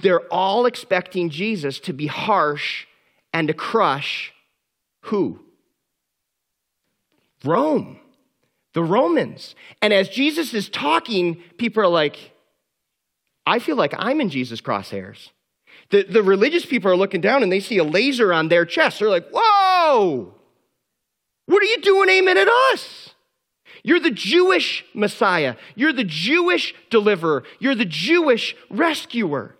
they're 0.00 0.32
all 0.32 0.66
expecting 0.66 1.30
Jesus 1.30 1.80
to 1.80 1.92
be 1.92 2.06
harsh 2.06 2.86
and 3.32 3.48
to 3.48 3.54
crush 3.54 4.32
who? 5.02 5.40
Rome 7.44 7.98
the 8.74 8.84
Romans. 8.84 9.54
And 9.80 9.92
as 9.92 10.08
Jesus 10.08 10.52
is 10.52 10.68
talking, 10.68 11.42
people 11.56 11.82
are 11.82 11.88
like, 11.88 12.32
I 13.46 13.58
feel 13.58 13.76
like 13.76 13.94
I'm 13.96 14.20
in 14.20 14.28
Jesus' 14.28 14.60
crosshairs. 14.60 15.30
The, 15.90 16.02
the 16.02 16.22
religious 16.22 16.66
people 16.66 16.90
are 16.90 16.96
looking 16.96 17.20
down 17.20 17.42
and 17.42 17.50
they 17.50 17.60
see 17.60 17.78
a 17.78 17.84
laser 17.84 18.32
on 18.32 18.48
their 18.48 18.64
chest. 18.64 18.98
They're 18.98 19.08
like, 19.08 19.28
Whoa, 19.32 20.34
what 21.46 21.62
are 21.62 21.66
you 21.66 21.80
doing 21.80 22.08
aiming 22.10 22.36
at 22.38 22.48
us? 22.72 23.10
You're 23.82 24.00
the 24.00 24.10
Jewish 24.10 24.84
Messiah. 24.94 25.56
You're 25.74 25.92
the 25.92 26.04
Jewish 26.04 26.74
deliverer. 26.90 27.44
You're 27.58 27.74
the 27.74 27.84
Jewish 27.84 28.56
rescuer. 28.70 29.56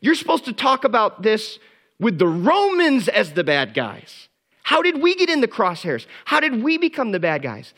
You're 0.00 0.14
supposed 0.14 0.44
to 0.44 0.52
talk 0.52 0.84
about 0.84 1.22
this 1.22 1.58
with 1.98 2.18
the 2.18 2.28
Romans 2.28 3.08
as 3.08 3.32
the 3.32 3.42
bad 3.42 3.74
guys. 3.74 4.28
How 4.62 4.82
did 4.82 5.02
we 5.02 5.14
get 5.16 5.28
in 5.28 5.40
the 5.40 5.48
crosshairs? 5.48 6.06
How 6.26 6.38
did 6.38 6.62
we 6.62 6.78
become 6.78 7.10
the 7.10 7.20
bad 7.20 7.42
guys? 7.42 7.74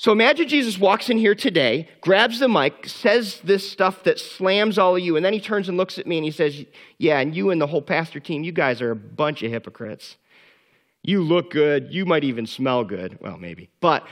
So 0.00 0.12
imagine 0.12 0.48
Jesus 0.48 0.78
walks 0.78 1.10
in 1.10 1.18
here 1.18 1.34
today, 1.34 1.86
grabs 2.00 2.38
the 2.38 2.48
mic, 2.48 2.88
says 2.88 3.38
this 3.44 3.70
stuff 3.70 4.02
that 4.04 4.18
slams 4.18 4.78
all 4.78 4.96
of 4.96 5.02
you, 5.02 5.14
and 5.14 5.22
then 5.22 5.34
he 5.34 5.40
turns 5.40 5.68
and 5.68 5.76
looks 5.76 5.98
at 5.98 6.06
me 6.06 6.16
and 6.16 6.24
he 6.24 6.30
says, 6.30 6.64
Yeah, 6.96 7.18
and 7.18 7.36
you 7.36 7.50
and 7.50 7.60
the 7.60 7.66
whole 7.66 7.82
pastor 7.82 8.18
team, 8.18 8.42
you 8.42 8.50
guys 8.50 8.80
are 8.80 8.92
a 8.92 8.96
bunch 8.96 9.42
of 9.42 9.50
hypocrites. 9.50 10.16
You 11.02 11.22
look 11.22 11.50
good. 11.50 11.92
You 11.92 12.06
might 12.06 12.24
even 12.24 12.46
smell 12.46 12.82
good. 12.82 13.18
Well, 13.20 13.36
maybe. 13.36 13.68
But 13.82 14.06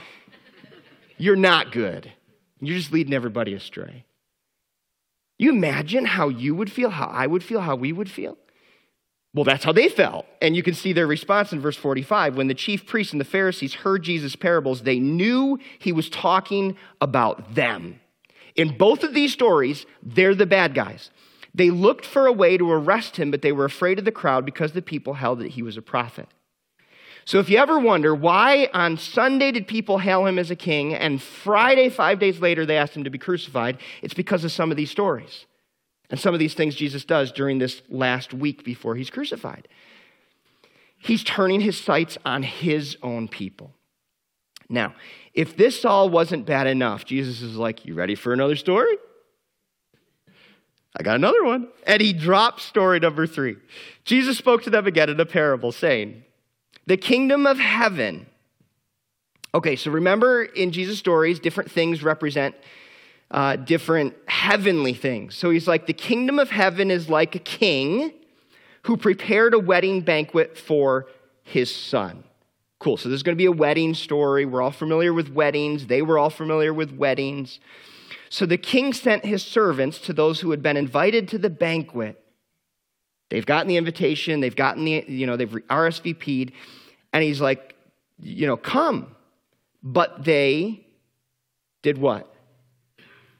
you're 1.17 1.35
not 1.35 1.71
good. 1.71 2.13
You're 2.61 2.77
just 2.77 2.91
leading 2.91 3.15
everybody 3.15 3.55
astray. 3.55 4.05
You 5.39 5.49
imagine 5.49 6.05
how 6.05 6.29
you 6.29 6.53
would 6.53 6.71
feel, 6.71 6.91
how 6.91 7.07
I 7.07 7.25
would 7.25 7.43
feel, 7.43 7.61
how 7.61 7.75
we 7.75 7.93
would 7.93 8.11
feel? 8.11 8.37
Well, 9.33 9.43
that's 9.43 9.63
how 9.63 9.73
they 9.73 9.89
felt. 9.89 10.25
And 10.41 10.55
you 10.55 10.63
can 10.63 10.73
see 10.73 10.91
their 10.91 11.05
response 11.05 11.53
in 11.53 11.59
verse 11.59 11.77
45. 11.77 12.35
When 12.35 12.47
the 12.47 12.55
chief 12.55 12.87
priests 12.87 13.13
and 13.13 13.21
the 13.21 13.25
Pharisees 13.25 13.75
heard 13.75 14.03
Jesus' 14.03 14.35
parables, 14.35 14.81
they 14.81 14.99
knew 14.99 15.59
he 15.77 15.91
was 15.91 16.09
talking 16.09 16.75
about 16.99 17.53
them. 17.53 17.99
In 18.55 18.75
both 18.77 19.03
of 19.03 19.13
these 19.13 19.31
stories, 19.31 19.85
they're 20.01 20.33
the 20.33 20.47
bad 20.47 20.73
guys. 20.73 21.11
They 21.53 21.69
looked 21.69 22.05
for 22.05 22.25
a 22.25 22.33
way 22.33 22.57
to 22.57 22.71
arrest 22.71 23.17
him, 23.17 23.31
but 23.31 23.41
they 23.41 23.51
were 23.51 23.65
afraid 23.65 23.99
of 23.99 24.05
the 24.05 24.11
crowd 24.11 24.45
because 24.45 24.71
the 24.71 24.81
people 24.81 25.13
held 25.15 25.39
that 25.39 25.51
he 25.51 25.61
was 25.61 25.77
a 25.77 25.81
prophet. 25.81 26.27
So 27.25 27.39
if 27.39 27.49
you 27.49 27.59
ever 27.59 27.79
wonder 27.79 28.15
why 28.15 28.69
on 28.73 28.97
Sunday 28.97 29.51
did 29.51 29.67
people 29.67 29.99
hail 29.99 30.25
him 30.25 30.39
as 30.39 30.49
a 30.49 30.55
king 30.55 30.95
and 30.95 31.21
Friday, 31.21 31.89
five 31.89 32.17
days 32.17 32.39
later, 32.39 32.65
they 32.65 32.77
asked 32.77 32.95
him 32.95 33.03
to 33.03 33.11
be 33.11 33.19
crucified, 33.19 33.77
it's 34.01 34.15
because 34.15 34.43
of 34.43 34.51
some 34.51 34.71
of 34.71 34.77
these 34.77 34.89
stories. 34.89 35.45
And 36.09 36.19
some 36.19 36.33
of 36.33 36.39
these 36.39 36.53
things 36.53 36.75
Jesus 36.75 37.05
does 37.05 37.31
during 37.31 37.59
this 37.59 37.81
last 37.89 38.33
week 38.33 38.63
before 38.63 38.95
he's 38.95 39.09
crucified. 39.09 39.67
He's 40.97 41.23
turning 41.23 41.61
his 41.61 41.79
sights 41.79 42.17
on 42.25 42.43
his 42.43 42.97
own 43.01 43.27
people. 43.27 43.73
Now, 44.69 44.93
if 45.33 45.55
this 45.55 45.85
all 45.85 46.09
wasn't 46.09 46.45
bad 46.45 46.67
enough, 46.67 47.05
Jesus 47.05 47.41
is 47.41 47.55
like, 47.55 47.85
You 47.85 47.93
ready 47.93 48.15
for 48.15 48.33
another 48.33 48.55
story? 48.55 48.97
I 50.97 51.03
got 51.03 51.15
another 51.15 51.43
one. 51.43 51.69
And 51.85 52.01
he 52.01 52.13
drops 52.13 52.63
story 52.63 52.99
number 52.99 53.25
three. 53.25 53.57
Jesus 54.03 54.37
spoke 54.37 54.63
to 54.63 54.69
them 54.69 54.87
again 54.87 55.09
in 55.09 55.19
a 55.19 55.25
parable, 55.25 55.71
saying, 55.71 56.23
The 56.85 56.97
kingdom 56.97 57.45
of 57.45 57.57
heaven. 57.57 58.27
Okay, 59.53 59.75
so 59.75 59.89
remember 59.89 60.43
in 60.43 60.71
Jesus' 60.71 60.99
stories, 60.99 61.39
different 61.39 61.71
things 61.71 62.03
represent 62.03 62.55
uh, 63.31 63.55
different 63.55 64.15
heavenly 64.27 64.93
things. 64.93 65.35
So 65.35 65.49
he's 65.49 65.67
like, 65.67 65.85
the 65.85 65.93
kingdom 65.93 66.39
of 66.39 66.49
heaven 66.49 66.89
is 66.89 67.09
like 67.09 67.35
a 67.35 67.39
king 67.39 68.13
who 68.83 68.97
prepared 68.97 69.53
a 69.53 69.59
wedding 69.59 70.01
banquet 70.01 70.57
for 70.57 71.07
his 71.43 71.73
son. 71.73 72.23
Cool. 72.79 72.97
So 72.97 73.09
there's 73.09 73.23
going 73.23 73.35
to 73.35 73.41
be 73.41 73.45
a 73.45 73.51
wedding 73.51 73.93
story. 73.93 74.45
We're 74.45 74.61
all 74.61 74.71
familiar 74.71 75.13
with 75.13 75.29
weddings. 75.29 75.87
They 75.87 76.01
were 76.01 76.17
all 76.17 76.29
familiar 76.29 76.73
with 76.73 76.91
weddings. 76.91 77.59
So 78.29 78.45
the 78.45 78.57
king 78.57 78.93
sent 78.93 79.25
his 79.25 79.43
servants 79.43 79.99
to 79.99 80.13
those 80.13 80.39
who 80.39 80.51
had 80.51 80.63
been 80.63 80.77
invited 80.77 81.27
to 81.29 81.37
the 81.37 81.49
banquet 81.49 82.23
They've 83.29 83.45
gotten 83.45 83.67
the 83.67 83.77
invitation, 83.77 84.39
they've 84.39 84.55
gotten 84.55 84.85
the, 84.85 85.05
you 85.07 85.27
know, 85.27 85.37
they've 85.37 85.49
RSVP'd, 85.49 86.51
and 87.13 87.23
he's 87.23 87.39
like, 87.39 87.75
you 88.19 88.47
know, 88.47 88.57
come. 88.57 89.15
But 89.83 90.25
they 90.25 90.85
did 91.83 91.97
what? 91.97 92.33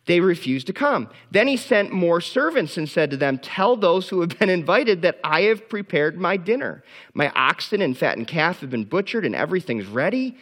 They 0.09 0.21
refused 0.21 0.65
to 0.65 0.73
come. 0.73 1.07
Then 1.29 1.47
he 1.47 1.55
sent 1.55 1.91
more 1.91 2.19
servants 2.19 2.77
and 2.77 2.89
said 2.89 3.11
to 3.11 3.17
them, 3.17 3.37
Tell 3.37 3.75
those 3.75 4.09
who 4.09 4.21
have 4.21 4.39
been 4.39 4.49
invited 4.49 5.03
that 5.03 5.19
I 5.23 5.41
have 5.41 5.69
prepared 5.69 6.17
my 6.17 6.35
dinner. 6.35 6.83
My 7.13 7.31
oxen 7.35 7.79
and 7.79 7.95
fattened 7.95 8.27
calf 8.27 8.61
have 8.61 8.71
been 8.71 8.85
butchered 8.85 9.23
and 9.23 9.35
everything's 9.35 9.85
ready. 9.85 10.35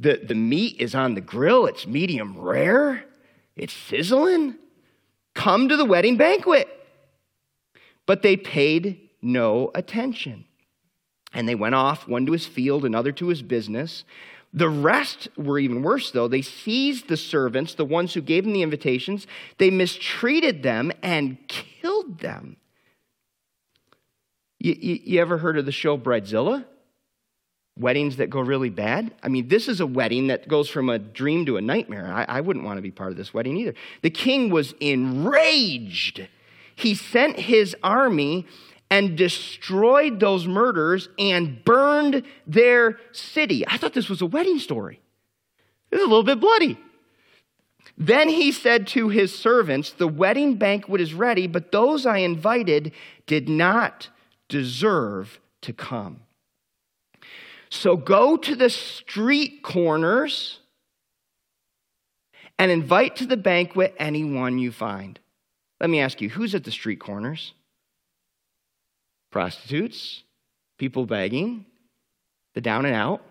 The, 0.00 0.20
the 0.26 0.34
meat 0.34 0.80
is 0.80 0.96
on 0.96 1.14
the 1.14 1.20
grill, 1.20 1.66
it's 1.66 1.86
medium 1.86 2.40
rare, 2.40 3.04
it's 3.54 3.72
sizzling. 3.72 4.56
Come 5.32 5.68
to 5.68 5.76
the 5.76 5.84
wedding 5.84 6.16
banquet. 6.16 6.66
But 8.04 8.22
they 8.22 8.36
paid 8.36 9.10
no 9.22 9.70
attention. 9.76 10.44
And 11.32 11.48
they 11.48 11.54
went 11.54 11.76
off, 11.76 12.08
one 12.08 12.26
to 12.26 12.32
his 12.32 12.46
field, 12.46 12.84
another 12.84 13.12
to 13.12 13.28
his 13.28 13.42
business. 13.42 14.02
The 14.52 14.68
rest 14.68 15.28
were 15.36 15.58
even 15.58 15.82
worse, 15.82 16.10
though. 16.10 16.26
They 16.26 16.42
seized 16.42 17.08
the 17.08 17.16
servants, 17.16 17.74
the 17.74 17.84
ones 17.84 18.14
who 18.14 18.22
gave 18.22 18.44
them 18.44 18.54
the 18.54 18.62
invitations, 18.62 19.26
they 19.58 19.70
mistreated 19.70 20.62
them 20.62 20.90
and 21.02 21.36
killed 21.48 22.20
them. 22.20 22.56
You, 24.58 24.76
you, 24.78 25.00
you, 25.04 25.20
ever 25.20 25.38
heard 25.38 25.58
of 25.58 25.66
the 25.66 25.72
show 25.72 25.96
Bridezilla? 25.96 26.64
Weddings 27.78 28.16
that 28.16 28.28
go 28.28 28.40
really 28.40 28.70
bad? 28.70 29.14
I 29.22 29.28
mean, 29.28 29.46
this 29.46 29.68
is 29.68 29.80
a 29.80 29.86
wedding 29.86 30.28
that 30.28 30.48
goes 30.48 30.68
from 30.68 30.88
a 30.88 30.98
dream 30.98 31.46
to 31.46 31.58
a 31.58 31.60
nightmare. 31.60 32.12
I, 32.12 32.24
I 32.24 32.40
wouldn't 32.40 32.64
want 32.64 32.78
to 32.78 32.82
be 32.82 32.90
part 32.90 33.12
of 33.12 33.16
this 33.16 33.32
wedding 33.32 33.56
either. 33.56 33.74
The 34.02 34.10
king 34.10 34.50
was 34.50 34.74
enraged. 34.80 36.26
He 36.74 36.94
sent 36.94 37.38
his 37.38 37.76
army 37.82 38.46
and 38.90 39.16
destroyed 39.16 40.20
those 40.20 40.46
murders 40.46 41.08
and 41.18 41.62
burned 41.64 42.22
their 42.46 42.98
city. 43.12 43.66
I 43.66 43.76
thought 43.76 43.92
this 43.92 44.08
was 44.08 44.22
a 44.22 44.26
wedding 44.26 44.58
story. 44.58 45.00
It 45.90 45.96
was 45.96 46.04
a 46.04 46.08
little 46.08 46.22
bit 46.22 46.40
bloody. 46.40 46.78
Then 47.96 48.28
he 48.28 48.52
said 48.52 48.86
to 48.88 49.08
his 49.08 49.36
servants, 49.36 49.90
The 49.90 50.08
wedding 50.08 50.56
banquet 50.56 51.00
is 51.00 51.14
ready, 51.14 51.46
but 51.46 51.72
those 51.72 52.06
I 52.06 52.18
invited 52.18 52.92
did 53.26 53.48
not 53.48 54.08
deserve 54.48 55.40
to 55.62 55.72
come. 55.72 56.20
So 57.70 57.96
go 57.96 58.36
to 58.36 58.54
the 58.54 58.70
street 58.70 59.62
corners 59.62 60.60
and 62.58 62.70
invite 62.70 63.16
to 63.16 63.26
the 63.26 63.36
banquet 63.36 63.94
anyone 63.98 64.58
you 64.58 64.72
find. 64.72 65.18
Let 65.80 65.90
me 65.90 66.00
ask 66.00 66.20
you, 66.20 66.30
who's 66.30 66.54
at 66.54 66.64
the 66.64 66.70
street 66.70 66.98
corners? 67.00 67.52
Prostitutes, 69.30 70.22
people 70.78 71.06
begging, 71.06 71.66
the 72.54 72.60
down 72.60 72.84
and 72.84 72.94
out. 72.94 73.22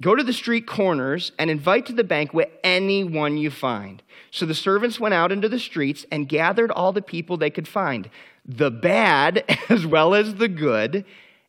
Go 0.00 0.14
to 0.14 0.22
the 0.22 0.32
street 0.32 0.66
corners 0.66 1.32
and 1.38 1.50
invite 1.50 1.86
to 1.86 1.92
the 1.92 2.04
banquet 2.04 2.58
anyone 2.62 3.36
you 3.36 3.50
find. 3.50 4.02
So 4.30 4.46
the 4.46 4.54
servants 4.54 5.00
went 5.00 5.14
out 5.14 5.32
into 5.32 5.48
the 5.48 5.58
streets 5.58 6.06
and 6.12 6.28
gathered 6.28 6.70
all 6.70 6.92
the 6.92 7.02
people 7.02 7.36
they 7.36 7.50
could 7.50 7.66
find, 7.66 8.08
the 8.44 8.70
bad 8.70 9.44
as 9.68 9.84
well 9.86 10.14
as 10.14 10.36
the 10.36 10.48
good, 10.48 11.04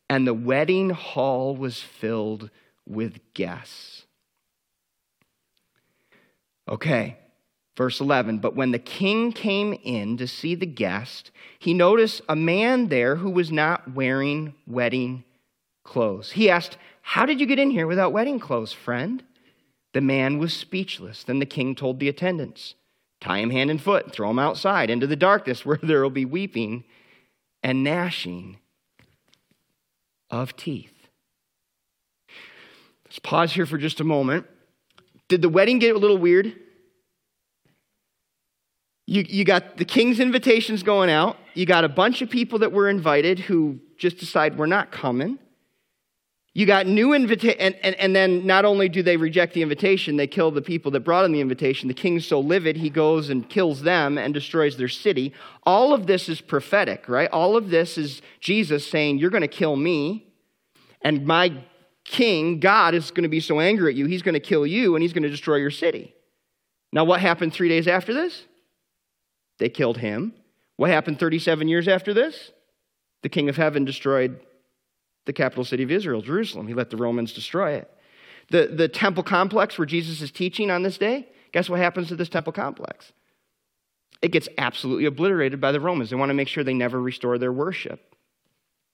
and 0.08 0.26
the 0.26 0.34
wedding 0.34 0.90
hall 0.90 1.54
was 1.54 1.80
filled 1.80 2.50
with 2.86 3.20
guests. 3.34 4.04
Okay, 6.68 7.18
Verse 7.80 7.98
11, 7.98 8.40
but 8.40 8.54
when 8.54 8.72
the 8.72 8.78
king 8.78 9.32
came 9.32 9.72
in 9.72 10.18
to 10.18 10.26
see 10.26 10.54
the 10.54 10.66
guest, 10.66 11.30
he 11.58 11.72
noticed 11.72 12.20
a 12.28 12.36
man 12.36 12.88
there 12.88 13.16
who 13.16 13.30
was 13.30 13.50
not 13.50 13.94
wearing 13.94 14.52
wedding 14.66 15.24
clothes. 15.82 16.32
He 16.32 16.50
asked, 16.50 16.76
How 17.00 17.24
did 17.24 17.40
you 17.40 17.46
get 17.46 17.58
in 17.58 17.70
here 17.70 17.86
without 17.86 18.12
wedding 18.12 18.38
clothes, 18.38 18.74
friend? 18.74 19.24
The 19.94 20.02
man 20.02 20.36
was 20.36 20.52
speechless. 20.52 21.24
Then 21.24 21.38
the 21.38 21.46
king 21.46 21.74
told 21.74 22.00
the 22.00 22.10
attendants, 22.10 22.74
Tie 23.18 23.38
him 23.38 23.48
hand 23.48 23.70
and 23.70 23.80
foot, 23.80 24.12
throw 24.12 24.28
him 24.28 24.38
outside 24.38 24.90
into 24.90 25.06
the 25.06 25.16
darkness 25.16 25.64
where 25.64 25.80
there 25.82 26.02
will 26.02 26.10
be 26.10 26.26
weeping 26.26 26.84
and 27.62 27.82
gnashing 27.82 28.58
of 30.28 30.54
teeth. 30.54 31.08
Let's 33.06 33.20
pause 33.20 33.54
here 33.54 33.64
for 33.64 33.78
just 33.78 34.00
a 34.00 34.04
moment. 34.04 34.44
Did 35.28 35.40
the 35.40 35.48
wedding 35.48 35.78
get 35.78 35.96
a 35.96 35.98
little 35.98 36.18
weird? 36.18 36.54
You, 39.10 39.24
you 39.28 39.44
got 39.44 39.76
the 39.76 39.84
king's 39.84 40.20
invitations 40.20 40.84
going 40.84 41.10
out. 41.10 41.36
You 41.54 41.66
got 41.66 41.82
a 41.82 41.88
bunch 41.88 42.22
of 42.22 42.30
people 42.30 42.60
that 42.60 42.70
were 42.70 42.88
invited 42.88 43.40
who 43.40 43.80
just 43.98 44.18
decide 44.18 44.56
we're 44.56 44.66
not 44.66 44.92
coming. 44.92 45.40
You 46.54 46.64
got 46.64 46.86
new 46.86 47.12
invitation, 47.12 47.58
and, 47.58 47.74
and, 47.82 47.96
and 47.96 48.14
then 48.14 48.46
not 48.46 48.64
only 48.64 48.88
do 48.88 49.02
they 49.02 49.16
reject 49.16 49.54
the 49.54 49.62
invitation, 49.62 50.16
they 50.16 50.28
kill 50.28 50.52
the 50.52 50.62
people 50.62 50.92
that 50.92 51.00
brought 51.00 51.24
in 51.24 51.32
the 51.32 51.40
invitation. 51.40 51.88
The 51.88 51.94
king's 51.94 52.24
so 52.24 52.38
livid, 52.38 52.76
he 52.76 52.88
goes 52.88 53.30
and 53.30 53.48
kills 53.48 53.82
them 53.82 54.16
and 54.16 54.32
destroys 54.32 54.76
their 54.76 54.88
city. 54.88 55.34
All 55.64 55.92
of 55.92 56.06
this 56.06 56.28
is 56.28 56.40
prophetic, 56.40 57.08
right? 57.08 57.28
All 57.32 57.56
of 57.56 57.70
this 57.70 57.98
is 57.98 58.22
Jesus 58.38 58.88
saying, 58.88 59.18
You're 59.18 59.30
going 59.30 59.40
to 59.40 59.48
kill 59.48 59.74
me, 59.74 60.32
and 61.02 61.26
my 61.26 61.64
king, 62.04 62.60
God, 62.60 62.94
is 62.94 63.10
going 63.10 63.24
to 63.24 63.28
be 63.28 63.40
so 63.40 63.58
angry 63.58 63.90
at 63.90 63.96
you, 63.96 64.06
he's 64.06 64.22
going 64.22 64.34
to 64.34 64.40
kill 64.40 64.64
you, 64.64 64.94
and 64.94 65.02
he's 65.02 65.12
going 65.12 65.24
to 65.24 65.30
destroy 65.30 65.56
your 65.56 65.72
city. 65.72 66.14
Now, 66.92 67.02
what 67.02 67.20
happened 67.20 67.52
three 67.52 67.68
days 67.68 67.88
after 67.88 68.14
this? 68.14 68.44
They 69.60 69.68
killed 69.68 69.98
him. 69.98 70.32
What 70.76 70.90
happened 70.90 71.20
37 71.20 71.68
years 71.68 71.86
after 71.86 72.12
this? 72.12 72.50
The 73.22 73.28
king 73.28 73.48
of 73.48 73.56
heaven 73.56 73.84
destroyed 73.84 74.40
the 75.26 75.32
capital 75.34 75.64
city 75.64 75.82
of 75.82 75.90
Israel, 75.90 76.22
Jerusalem. 76.22 76.66
He 76.66 76.74
let 76.74 76.90
the 76.90 76.96
Romans 76.96 77.32
destroy 77.34 77.74
it. 77.74 77.90
The, 78.50 78.66
the 78.66 78.88
temple 78.88 79.22
complex 79.22 79.78
where 79.78 79.86
Jesus 79.86 80.22
is 80.22 80.30
teaching 80.30 80.70
on 80.70 80.82
this 80.82 80.96
day, 80.98 81.28
guess 81.52 81.68
what 81.68 81.78
happens 81.78 82.08
to 82.08 82.16
this 82.16 82.30
temple 82.30 82.54
complex? 82.54 83.12
It 84.22 84.32
gets 84.32 84.48
absolutely 84.58 85.04
obliterated 85.04 85.60
by 85.60 85.72
the 85.72 85.80
Romans. 85.80 86.08
They 86.10 86.16
want 86.16 86.30
to 86.30 86.34
make 86.34 86.48
sure 86.48 86.64
they 86.64 86.74
never 86.74 87.00
restore 87.00 87.36
their 87.38 87.52
worship. 87.52 88.16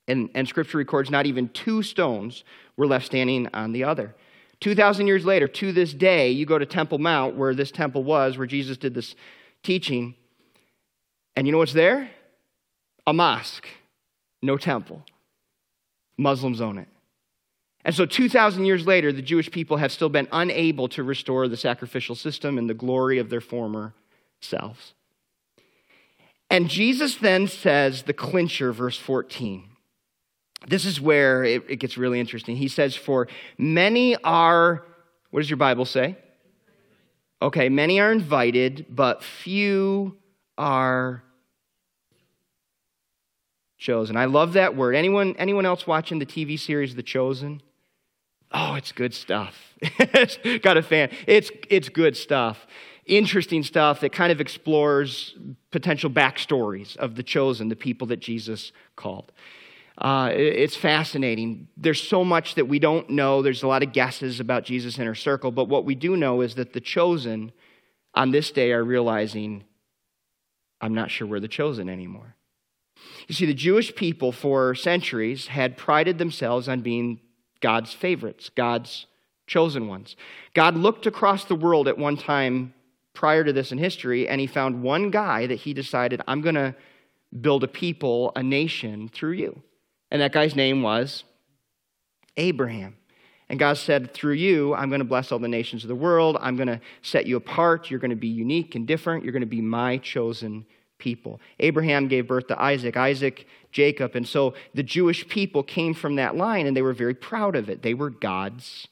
And, 0.07 0.29
and 0.35 0.47
scripture 0.47 0.77
records 0.77 1.09
not 1.09 1.25
even 1.25 1.49
two 1.49 1.81
stones 1.81 2.43
were 2.75 2.87
left 2.87 3.05
standing 3.05 3.47
on 3.53 3.71
the 3.71 3.85
other. 3.85 4.15
2,000 4.59 5.07
years 5.07 5.25
later, 5.25 5.47
to 5.47 5.71
this 5.71 5.93
day, 5.93 6.29
you 6.31 6.45
go 6.45 6.57
to 6.57 6.65
Temple 6.65 6.97
Mount, 6.97 7.35
where 7.35 7.55
this 7.55 7.71
temple 7.71 8.03
was, 8.03 8.37
where 8.37 8.47
Jesus 8.47 8.77
did 8.77 8.93
this 8.93 9.15
teaching, 9.63 10.15
and 11.37 11.45
you 11.45 11.51
know 11.51 11.59
what's 11.59 11.73
there? 11.73 12.09
A 13.05 13.13
mosque, 13.13 13.67
no 14.41 14.57
temple. 14.57 15.03
Muslims 16.17 16.59
own 16.59 16.79
it. 16.79 16.87
And 17.85 17.93
so, 17.93 18.07
2,000 18.07 18.65
years 18.65 18.87
later, 18.87 19.13
the 19.13 19.21
Jewish 19.21 19.51
people 19.51 19.77
have 19.77 19.91
still 19.91 20.09
been 20.09 20.27
unable 20.31 20.89
to 20.89 21.03
restore 21.03 21.47
the 21.47 21.55
sacrificial 21.55 22.15
system 22.15 22.57
and 22.57 22.67
the 22.67 22.73
glory 22.73 23.19
of 23.19 23.29
their 23.29 23.39
former 23.39 23.93
selves. 24.41 24.95
And 26.49 26.69
Jesus 26.69 27.15
then 27.17 27.47
says 27.47 28.03
the 28.03 28.13
clincher, 28.13 28.73
verse 28.73 28.97
14. 28.97 29.63
This 30.67 30.85
is 30.85 30.99
where 30.99 31.43
it, 31.43 31.65
it 31.69 31.75
gets 31.75 31.99
really 31.99 32.19
interesting. 32.19 32.57
He 32.57 32.67
says, 32.67 32.95
For 32.95 33.27
many 33.59 34.15
are, 34.23 34.83
what 35.29 35.41
does 35.41 35.51
your 35.51 35.57
Bible 35.57 35.85
say? 35.85 36.17
Okay, 37.43 37.69
many 37.69 37.99
are 37.99 38.11
invited, 38.11 38.87
but 38.89 39.23
few 39.23 40.17
are 40.57 41.21
chosen. 43.77 44.17
I 44.17 44.25
love 44.25 44.53
that 44.53 44.75
word. 44.75 44.95
Anyone, 44.95 45.35
anyone 45.37 45.65
else 45.65 45.85
watching 45.85 46.19
the 46.19 46.25
TV 46.25 46.59
series 46.59 46.95
The 46.95 47.03
Chosen? 47.03 47.61
Oh, 48.51 48.75
it's 48.75 48.91
good 48.91 49.13
stuff. 49.13 49.75
Got 50.61 50.77
a 50.77 50.81
fan. 50.81 51.09
It's, 51.27 51.51
it's 51.69 51.89
good 51.89 52.15
stuff. 52.15 52.65
Interesting 53.05 53.63
stuff 53.63 54.01
that 54.01 54.11
kind 54.11 54.31
of 54.31 54.41
explores 54.41 55.35
potential 55.71 56.09
backstories 56.09 56.95
of 56.97 57.15
the 57.15 57.23
chosen, 57.23 57.69
the 57.69 57.75
people 57.75 58.07
that 58.07 58.19
Jesus 58.19 58.71
called. 58.95 59.31
Uh, 59.97 60.29
it's 60.33 60.75
fascinating. 60.75 61.67
There's 61.75 62.01
so 62.01 62.23
much 62.23 62.55
that 62.55 62.67
we 62.67 62.79
don't 62.79 63.09
know. 63.09 63.41
There's 63.41 63.63
a 63.63 63.67
lot 63.67 63.83
of 63.83 63.93
guesses 63.93 64.39
about 64.39 64.63
Jesus' 64.63 64.99
inner 64.99 65.15
circle, 65.15 65.51
but 65.51 65.65
what 65.65 65.85
we 65.85 65.95
do 65.95 66.15
know 66.15 66.41
is 66.41 66.55
that 66.55 66.73
the 66.73 66.81
chosen 66.81 67.51
on 68.13 68.31
this 68.31 68.51
day 68.51 68.71
are 68.71 68.83
realizing, 68.83 69.63
I'm 70.79 70.93
not 70.93 71.09
sure 71.09 71.27
we're 71.27 71.39
the 71.39 71.47
chosen 71.47 71.89
anymore. 71.89 72.36
You 73.27 73.35
see, 73.35 73.45
the 73.45 73.53
Jewish 73.53 73.95
people 73.95 74.31
for 74.31 74.75
centuries 74.75 75.47
had 75.47 75.77
prided 75.77 76.17
themselves 76.17 76.67
on 76.67 76.81
being 76.81 77.19
God's 77.59 77.93
favorites, 77.93 78.49
God's 78.49 79.05
chosen 79.47 79.87
ones. 79.87 80.15
God 80.53 80.75
looked 80.75 81.05
across 81.05 81.45
the 81.45 81.55
world 81.55 81.87
at 81.87 81.97
one 81.97 82.17
time 82.17 82.73
prior 83.13 83.43
to 83.43 83.51
this 83.51 83.71
in 83.71 83.77
history, 83.77 84.27
and 84.27 84.39
he 84.39 84.47
found 84.47 84.83
one 84.83 85.09
guy 85.09 85.47
that 85.47 85.55
he 85.55 85.73
decided, 85.73 86.21
I'm 86.27 86.41
going 86.41 86.55
to 86.55 86.75
build 87.41 87.63
a 87.63 87.67
people, 87.67 88.31
a 88.35 88.43
nation 88.43 89.09
through 89.09 89.33
you. 89.33 89.63
And 90.11 90.21
that 90.21 90.31
guy's 90.31 90.55
name 90.55 90.81
was 90.81 91.23
Abraham. 92.37 92.95
And 93.49 93.59
God 93.59 93.77
said, 93.77 94.13
Through 94.13 94.33
you, 94.33 94.73
I'm 94.75 94.89
going 94.89 94.99
to 94.99 95.05
bless 95.05 95.31
all 95.31 95.39
the 95.39 95.47
nations 95.47 95.83
of 95.83 95.87
the 95.87 95.95
world. 95.95 96.37
I'm 96.39 96.55
going 96.55 96.67
to 96.67 96.81
set 97.01 97.25
you 97.25 97.37
apart. 97.37 97.89
You're 97.89 97.99
going 97.99 98.11
to 98.11 98.15
be 98.15 98.27
unique 98.27 98.75
and 98.75 98.85
different. 98.85 99.23
You're 99.23 99.33
going 99.33 99.41
to 99.41 99.47
be 99.47 99.61
my 99.61 99.97
chosen 99.97 100.65
people. 100.97 101.39
Abraham 101.59 102.07
gave 102.07 102.27
birth 102.27 102.47
to 102.47 102.61
Isaac, 102.61 102.97
Isaac, 102.97 103.47
Jacob. 103.71 104.15
And 104.15 104.27
so 104.27 104.53
the 104.73 104.83
Jewish 104.83 105.27
people 105.27 105.63
came 105.63 105.93
from 105.93 106.15
that 106.15 106.35
line 106.35 106.67
and 106.67 106.75
they 106.75 106.81
were 106.81 106.93
very 106.93 107.13
proud 107.13 107.55
of 107.55 107.69
it. 107.69 107.81
They 107.81 107.93
were 107.93 108.09
God's 108.09 108.87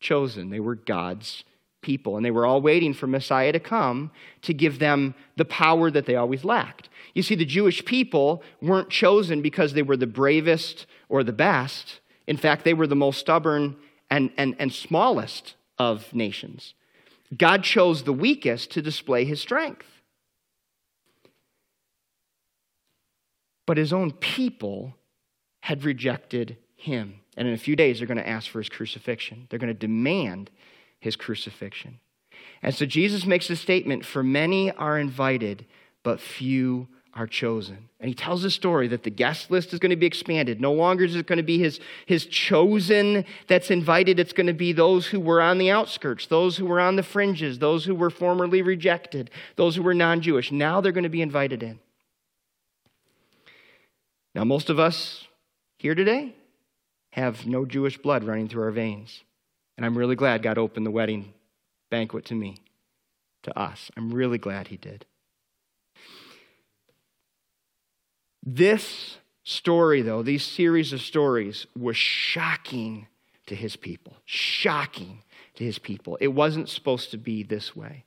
chosen, 0.00 0.50
they 0.50 0.60
were 0.60 0.74
God's 0.74 1.44
people. 1.82 2.16
And 2.16 2.24
they 2.24 2.30
were 2.30 2.46
all 2.46 2.60
waiting 2.60 2.92
for 2.92 3.06
Messiah 3.06 3.52
to 3.52 3.60
come 3.60 4.10
to 4.42 4.52
give 4.52 4.78
them 4.78 5.14
the 5.36 5.44
power 5.44 5.90
that 5.90 6.06
they 6.06 6.16
always 6.16 6.44
lacked. 6.44 6.88
You 7.14 7.22
see, 7.22 7.34
the 7.34 7.44
Jewish 7.44 7.84
people 7.84 8.42
weren't 8.60 8.90
chosen 8.90 9.42
because 9.42 9.72
they 9.72 9.82
were 9.82 9.96
the 9.96 10.06
bravest 10.06 10.86
or 11.08 11.24
the 11.24 11.32
best. 11.32 12.00
In 12.26 12.36
fact, 12.36 12.64
they 12.64 12.74
were 12.74 12.86
the 12.86 12.94
most 12.96 13.18
stubborn 13.18 13.76
and, 14.10 14.30
and, 14.36 14.54
and 14.58 14.72
smallest 14.72 15.54
of 15.78 16.12
nations. 16.14 16.74
God 17.36 17.62
chose 17.62 18.02
the 18.02 18.12
weakest 18.12 18.70
to 18.72 18.82
display 18.82 19.24
his 19.24 19.40
strength. 19.40 19.86
But 23.70 23.76
his 23.76 23.92
own 23.92 24.10
people 24.10 24.96
had 25.60 25.84
rejected 25.84 26.56
him. 26.74 27.20
And 27.36 27.46
in 27.46 27.54
a 27.54 27.56
few 27.56 27.76
days, 27.76 27.98
they're 27.98 28.08
going 28.08 28.18
to 28.18 28.28
ask 28.28 28.50
for 28.50 28.58
his 28.58 28.68
crucifixion. 28.68 29.46
They're 29.48 29.60
going 29.60 29.72
to 29.72 29.78
demand 29.78 30.50
his 30.98 31.14
crucifixion. 31.14 32.00
And 32.64 32.74
so 32.74 32.84
Jesus 32.84 33.24
makes 33.26 33.48
a 33.48 33.54
statement 33.54 34.04
For 34.04 34.24
many 34.24 34.72
are 34.72 34.98
invited, 34.98 35.66
but 36.02 36.18
few 36.18 36.88
are 37.14 37.28
chosen. 37.28 37.88
And 38.00 38.08
he 38.08 38.14
tells 38.16 38.42
a 38.42 38.50
story 38.50 38.88
that 38.88 39.04
the 39.04 39.08
guest 39.08 39.52
list 39.52 39.72
is 39.72 39.78
going 39.78 39.90
to 39.90 39.96
be 39.96 40.04
expanded. 40.04 40.60
No 40.60 40.72
longer 40.72 41.04
is 41.04 41.14
it 41.14 41.28
going 41.28 41.36
to 41.36 41.44
be 41.44 41.60
his, 41.60 41.78
his 42.06 42.26
chosen 42.26 43.24
that's 43.46 43.70
invited, 43.70 44.18
it's 44.18 44.32
going 44.32 44.48
to 44.48 44.52
be 44.52 44.72
those 44.72 45.06
who 45.06 45.20
were 45.20 45.40
on 45.40 45.58
the 45.58 45.70
outskirts, 45.70 46.26
those 46.26 46.56
who 46.56 46.66
were 46.66 46.80
on 46.80 46.96
the 46.96 47.04
fringes, 47.04 47.60
those 47.60 47.84
who 47.84 47.94
were 47.94 48.10
formerly 48.10 48.62
rejected, 48.62 49.30
those 49.54 49.76
who 49.76 49.84
were 49.84 49.94
non 49.94 50.22
Jewish. 50.22 50.50
Now 50.50 50.80
they're 50.80 50.90
going 50.90 51.04
to 51.04 51.08
be 51.08 51.22
invited 51.22 51.62
in. 51.62 51.78
Now, 54.34 54.44
most 54.44 54.70
of 54.70 54.78
us 54.78 55.26
here 55.78 55.94
today 55.94 56.34
have 57.12 57.46
no 57.46 57.64
Jewish 57.64 57.98
blood 57.98 58.24
running 58.24 58.48
through 58.48 58.62
our 58.62 58.70
veins. 58.70 59.24
And 59.76 59.84
I'm 59.84 59.98
really 59.98 60.14
glad 60.14 60.42
God 60.42 60.58
opened 60.58 60.86
the 60.86 60.90
wedding 60.90 61.32
banquet 61.90 62.24
to 62.26 62.34
me, 62.34 62.58
to 63.42 63.58
us. 63.58 63.90
I'm 63.96 64.12
really 64.12 64.38
glad 64.38 64.68
He 64.68 64.76
did. 64.76 65.06
This 68.42 69.18
story, 69.42 70.02
though, 70.02 70.22
these 70.22 70.44
series 70.44 70.92
of 70.92 71.00
stories, 71.00 71.66
was 71.76 71.96
shocking 71.96 73.08
to 73.46 73.54
His 73.54 73.74
people. 73.76 74.16
Shocking 74.24 75.24
to 75.56 75.64
His 75.64 75.78
people. 75.78 76.16
It 76.20 76.28
wasn't 76.28 76.68
supposed 76.68 77.10
to 77.10 77.18
be 77.18 77.42
this 77.42 77.74
way 77.74 78.04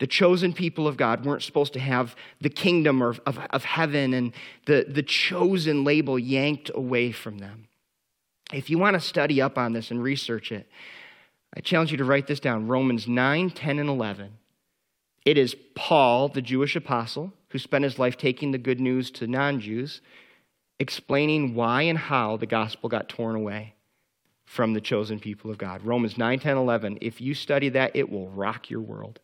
the 0.00 0.06
chosen 0.06 0.54
people 0.54 0.88
of 0.88 0.96
God 0.96 1.24
weren't 1.24 1.42
supposed 1.42 1.74
to 1.74 1.78
have 1.78 2.16
the 2.40 2.48
kingdom 2.48 3.02
of, 3.02 3.20
of, 3.26 3.38
of, 3.50 3.64
heaven 3.64 4.14
and 4.14 4.32
the, 4.64 4.86
the 4.88 5.02
chosen 5.02 5.84
label 5.84 6.18
yanked 6.18 6.70
away 6.74 7.12
from 7.12 7.38
them. 7.38 7.68
If 8.50 8.70
you 8.70 8.78
want 8.78 8.94
to 8.94 9.00
study 9.00 9.42
up 9.42 9.58
on 9.58 9.74
this 9.74 9.90
and 9.90 10.02
research 10.02 10.52
it, 10.52 10.68
I 11.54 11.60
challenge 11.60 11.90
you 11.90 11.98
to 11.98 12.04
write 12.04 12.26
this 12.26 12.40
down 12.40 12.66
Romans 12.66 13.06
9, 13.06 13.50
10, 13.50 13.78
and 13.78 13.90
11. 13.90 14.32
It 15.26 15.36
is 15.36 15.54
Paul, 15.74 16.28
the 16.30 16.42
Jewish 16.42 16.74
apostle, 16.76 17.34
who 17.50 17.58
spent 17.58 17.84
his 17.84 17.98
life 17.98 18.16
taking 18.16 18.52
the 18.52 18.58
good 18.58 18.80
news 18.80 19.10
to 19.12 19.26
non 19.26 19.60
Jews, 19.60 20.00
explaining 20.78 21.54
why 21.54 21.82
and 21.82 21.98
how 21.98 22.38
the 22.38 22.46
gospel 22.46 22.88
got 22.88 23.10
torn 23.10 23.36
away 23.36 23.74
from 24.46 24.72
the 24.72 24.80
chosen 24.80 25.20
people 25.20 25.50
of 25.50 25.58
God. 25.58 25.84
Romans 25.84 26.16
9, 26.16 26.38
10, 26.38 26.56
11. 26.56 26.98
If 27.02 27.20
you 27.20 27.34
study 27.34 27.68
that, 27.68 27.94
it 27.94 28.10
will 28.10 28.30
rock 28.30 28.70
your 28.70 28.80
world. 28.80 29.20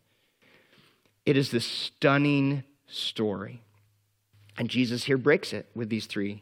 It 1.27 1.35
is 1.35 1.51
this 1.51 1.65
stunning 1.65 2.63
story. 2.87 3.61
And 4.57 4.69
Jesus 4.69 5.03
here 5.03 5.17
breaks 5.17 5.51
it 5.51 5.69
with 5.75 5.89
these 5.89 6.05
three 6.05 6.41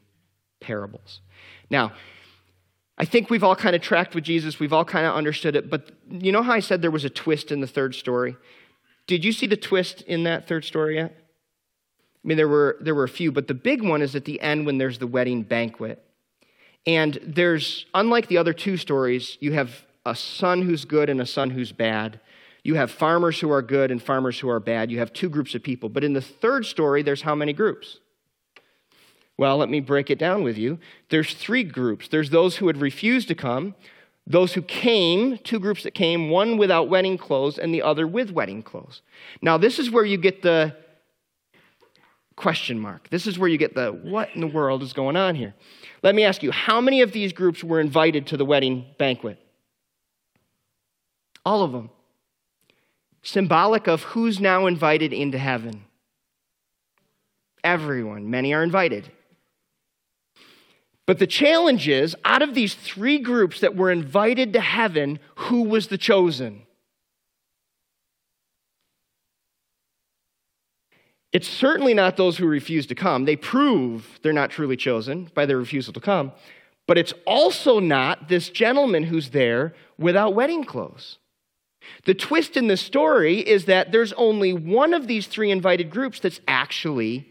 parables. 0.62 1.21
Now, 1.71 1.93
I 2.95 3.04
think 3.04 3.32
we've 3.32 3.43
all 3.43 3.56
kind 3.56 3.76
of 3.76 3.82
tracked 3.82 4.13
with 4.13 4.24
Jesus. 4.24 4.60
We've 4.60 4.71
all 4.71 4.86
kind 4.86 5.08
of 5.08 5.15
understood 5.15 5.56
it. 5.56 5.71
But 5.71 5.89
you 6.08 6.32
know 6.32 6.43
how 6.43 6.54
I 6.54 6.60
said 6.60 6.84
there 6.84 6.91
was 6.91 7.04
a 7.04 7.10
twist 7.10 7.52
in 7.52 7.62
the 7.62 7.67
third 7.67 7.95
story? 7.95 8.38
Did 9.08 9.26
you 9.26 9.32
see 9.32 9.48
the 9.48 9.58
twist 9.58 10.02
in 10.04 10.24
that 10.26 10.48
third 10.48 10.63
story 10.63 10.98
yet? 10.98 11.15
I 12.24 12.28
mean, 12.28 12.38
there 12.38 12.48
were, 12.48 12.78
there 12.80 12.93
were 12.93 13.06
a 13.06 13.10
few, 13.10 13.32
but 13.32 13.48
the 13.48 13.56
big 13.56 13.82
one 13.82 14.04
is 14.04 14.15
at 14.15 14.26
the 14.26 14.39
end 14.39 14.67
when 14.67 14.78
there's 14.78 15.00
the 15.00 15.08
wedding 15.08 15.41
banquet. 15.41 16.06
And 16.86 17.17
there's, 17.24 17.88
unlike 17.95 18.28
the 18.28 18.38
other 18.38 18.54
two 18.54 18.78
stories, 18.78 19.39
you 19.39 19.54
have 19.54 19.84
a 20.06 20.15
son 20.15 20.62
who's 20.62 20.86
good 20.86 21.10
and 21.10 21.19
a 21.19 21.26
son 21.26 21.50
who's 21.50 21.71
bad. 21.71 22.19
You 22.65 22.73
have 22.73 22.89
farmers 22.89 23.39
who 23.39 23.51
are 23.51 23.62
good 23.62 23.91
and 23.91 24.01
farmers 24.01 24.39
who 24.39 24.49
are 24.49 24.60
bad. 24.60 24.89
You 24.89 24.97
have 24.97 25.13
two 25.13 25.30
groups 25.30 25.54
of 25.54 25.62
people. 25.62 25.88
But 25.88 26.04
in 26.04 26.13
the 26.13 26.21
third 26.21 26.65
story, 26.65 27.04
there's 27.04 27.21
how 27.21 27.36
many 27.36 27.54
groups? 27.54 27.99
Well, 29.38 29.58
let 29.58 29.69
me 29.69 29.82
break 29.82 30.10
it 30.10 30.17
down 30.17 30.41
with 30.41 30.58
you. 30.58 30.80
There's 31.10 31.36
three 31.36 31.63
groups. 31.63 32.08
There's 32.08 32.32
those 32.32 32.56
who 32.56 32.65
had 32.65 32.82
refused 32.82 33.28
to 33.28 33.36
come, 33.36 33.75
those 34.25 34.54
who 34.54 34.63
came, 34.63 35.38
two 35.38 35.60
groups 35.60 35.84
that 35.84 35.93
came, 35.93 36.32
one 36.32 36.58
without 36.58 36.89
wedding 36.89 37.19
clothes 37.19 37.60
and 37.60 37.71
the 37.71 37.84
other 37.84 38.08
with 38.08 38.32
wedding 38.32 38.63
clothes. 38.63 39.04
Now, 39.43 39.60
this 39.60 39.78
is 39.78 39.91
where 39.91 40.04
you 40.04 40.17
get 40.17 40.41
the 40.41 40.75
question 42.36 42.80
mark. 42.80 43.12
This 43.12 43.28
is 43.28 43.38
where 43.38 43.47
you 43.47 43.60
get 43.60 43.75
the 43.75 43.91
what 43.91 44.30
in 44.34 44.41
the 44.41 44.47
world 44.47 44.82
is 44.82 44.91
going 44.91 45.15
on 45.15 45.36
here. 45.36 45.54
Let 46.01 46.15
me 46.15 46.23
ask 46.23 46.41
you, 46.41 46.49
how 46.49 46.82
many 46.82 47.01
of 47.01 47.12
these 47.12 47.32
groups 47.32 47.63
were 47.63 47.80
invited 47.80 48.25
to 48.28 48.38
the 48.38 48.45
wedding 48.45 48.88
banquet? 48.97 49.38
All 51.45 51.62
of 51.62 51.71
them 51.71 51.91
symbolic 53.26 53.88
of 53.88 54.04
who's 54.04 54.40
now 54.40 54.68
invited 54.68 55.12
into 55.12 55.38
heaven. 55.38 55.84
Everyone, 57.64 58.30
many 58.30 58.54
are 58.54 58.64
invited. 58.64 59.12
But 61.08 61.20
the 61.20 61.28
challenge 61.28 61.88
is 61.88 62.16
out 62.24 62.42
of 62.42 62.54
these 62.54 62.76
three 62.76 63.20
groups 63.20 63.60
that 63.60 63.76
were 63.76 63.92
invited 63.92 64.54
to 64.54 64.62
heaven, 64.62 65.20
who 65.36 65.64
was 65.64 65.88
the 65.88 65.98
chosen? 65.98 66.64
It's 71.32 71.48
certainly 71.48 71.94
not 71.94 72.18
those 72.18 72.38
who 72.38 72.48
refuse 72.48 72.86
to 72.88 72.96
come. 72.96 73.26
They 73.26 73.36
prove 73.36 74.20
they're 74.22 74.34
not 74.34 74.52
truly 74.52 74.78
chosen 74.78 75.30
by 75.34 75.46
their 75.46 75.58
refusal 75.58 75.94
to 75.94 76.00
come. 76.00 76.32
But 76.88 76.98
it's 76.98 77.14
also 77.26 77.80
not 77.80 78.30
this 78.30 78.50
gentleman 78.50 79.04
who's 79.04 79.32
there 79.32 79.74
without 79.98 80.36
wedding 80.36 80.64
clothes. 80.64 81.18
The 82.06 82.13
twist 82.13 82.56
in 82.56 82.67
the 82.67 82.78
story 82.78 83.39
is 83.39 83.65
that 83.65 83.91
there's 83.91 84.13
only 84.13 84.54
one 84.54 84.93
of 84.93 85.08
these 85.08 85.28
three 85.28 85.52
invited 85.52 85.89
groups 85.89 86.19
that's 86.19 86.39
actually 86.48 87.28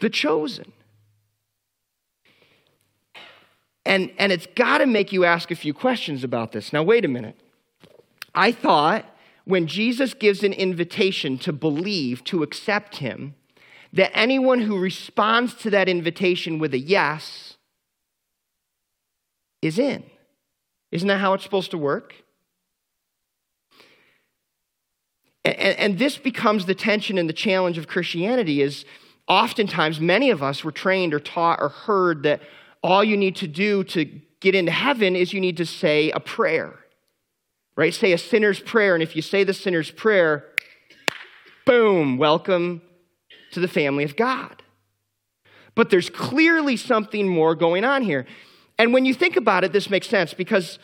the 0.00 0.10
chosen. 0.10 0.72
And, 3.86 4.10
and 4.18 4.32
it's 4.32 4.46
got 4.54 4.78
to 4.78 4.86
make 4.86 5.12
you 5.12 5.24
ask 5.24 5.50
a 5.50 5.56
few 5.56 5.74
questions 5.74 6.24
about 6.24 6.52
this. 6.52 6.72
Now, 6.72 6.82
wait 6.82 7.04
a 7.04 7.08
minute. 7.08 7.38
I 8.34 8.50
thought 8.50 9.04
when 9.44 9.66
Jesus 9.66 10.14
gives 10.14 10.42
an 10.42 10.52
invitation 10.52 11.38
to 11.38 11.52
believe, 11.52 12.24
to 12.24 12.42
accept 12.42 12.96
him, 12.96 13.34
that 13.92 14.10
anyone 14.16 14.62
who 14.62 14.78
responds 14.78 15.54
to 15.54 15.70
that 15.70 15.88
invitation 15.88 16.58
with 16.58 16.74
a 16.74 16.78
yes 16.78 17.56
is 19.62 19.78
in. 19.78 20.02
Isn't 20.90 21.08
that 21.08 21.18
how 21.18 21.34
it's 21.34 21.44
supposed 21.44 21.70
to 21.72 21.78
work? 21.78 22.23
And, 25.44 25.56
and 25.56 25.98
this 25.98 26.16
becomes 26.16 26.66
the 26.66 26.74
tension 26.74 27.18
and 27.18 27.28
the 27.28 27.34
challenge 27.34 27.78
of 27.78 27.86
Christianity 27.86 28.62
is 28.62 28.84
oftentimes 29.28 30.00
many 30.00 30.30
of 30.30 30.42
us 30.42 30.64
were 30.64 30.72
trained 30.72 31.14
or 31.14 31.20
taught 31.20 31.60
or 31.60 31.68
heard 31.68 32.22
that 32.22 32.40
all 32.82 33.02
you 33.02 33.16
need 33.16 33.36
to 33.36 33.48
do 33.48 33.84
to 33.84 34.04
get 34.40 34.54
into 34.54 34.72
heaven 34.72 35.16
is 35.16 35.32
you 35.32 35.40
need 35.40 35.56
to 35.56 35.66
say 35.66 36.10
a 36.10 36.20
prayer. 36.20 36.74
Right? 37.76 37.92
Say 37.92 38.12
a 38.12 38.18
sinner's 38.18 38.60
prayer. 38.60 38.94
And 38.94 39.02
if 39.02 39.16
you 39.16 39.22
say 39.22 39.42
the 39.42 39.54
sinner's 39.54 39.90
prayer, 39.90 40.44
boom, 41.66 42.18
welcome 42.18 42.82
to 43.52 43.60
the 43.60 43.68
family 43.68 44.04
of 44.04 44.16
God. 44.16 44.62
But 45.74 45.90
there's 45.90 46.08
clearly 46.08 46.76
something 46.76 47.28
more 47.28 47.54
going 47.54 47.84
on 47.84 48.02
here. 48.02 48.26
And 48.78 48.92
when 48.92 49.04
you 49.04 49.14
think 49.14 49.36
about 49.36 49.64
it, 49.64 49.72
this 49.72 49.90
makes 49.90 50.08
sense 50.08 50.34
because 50.34 50.78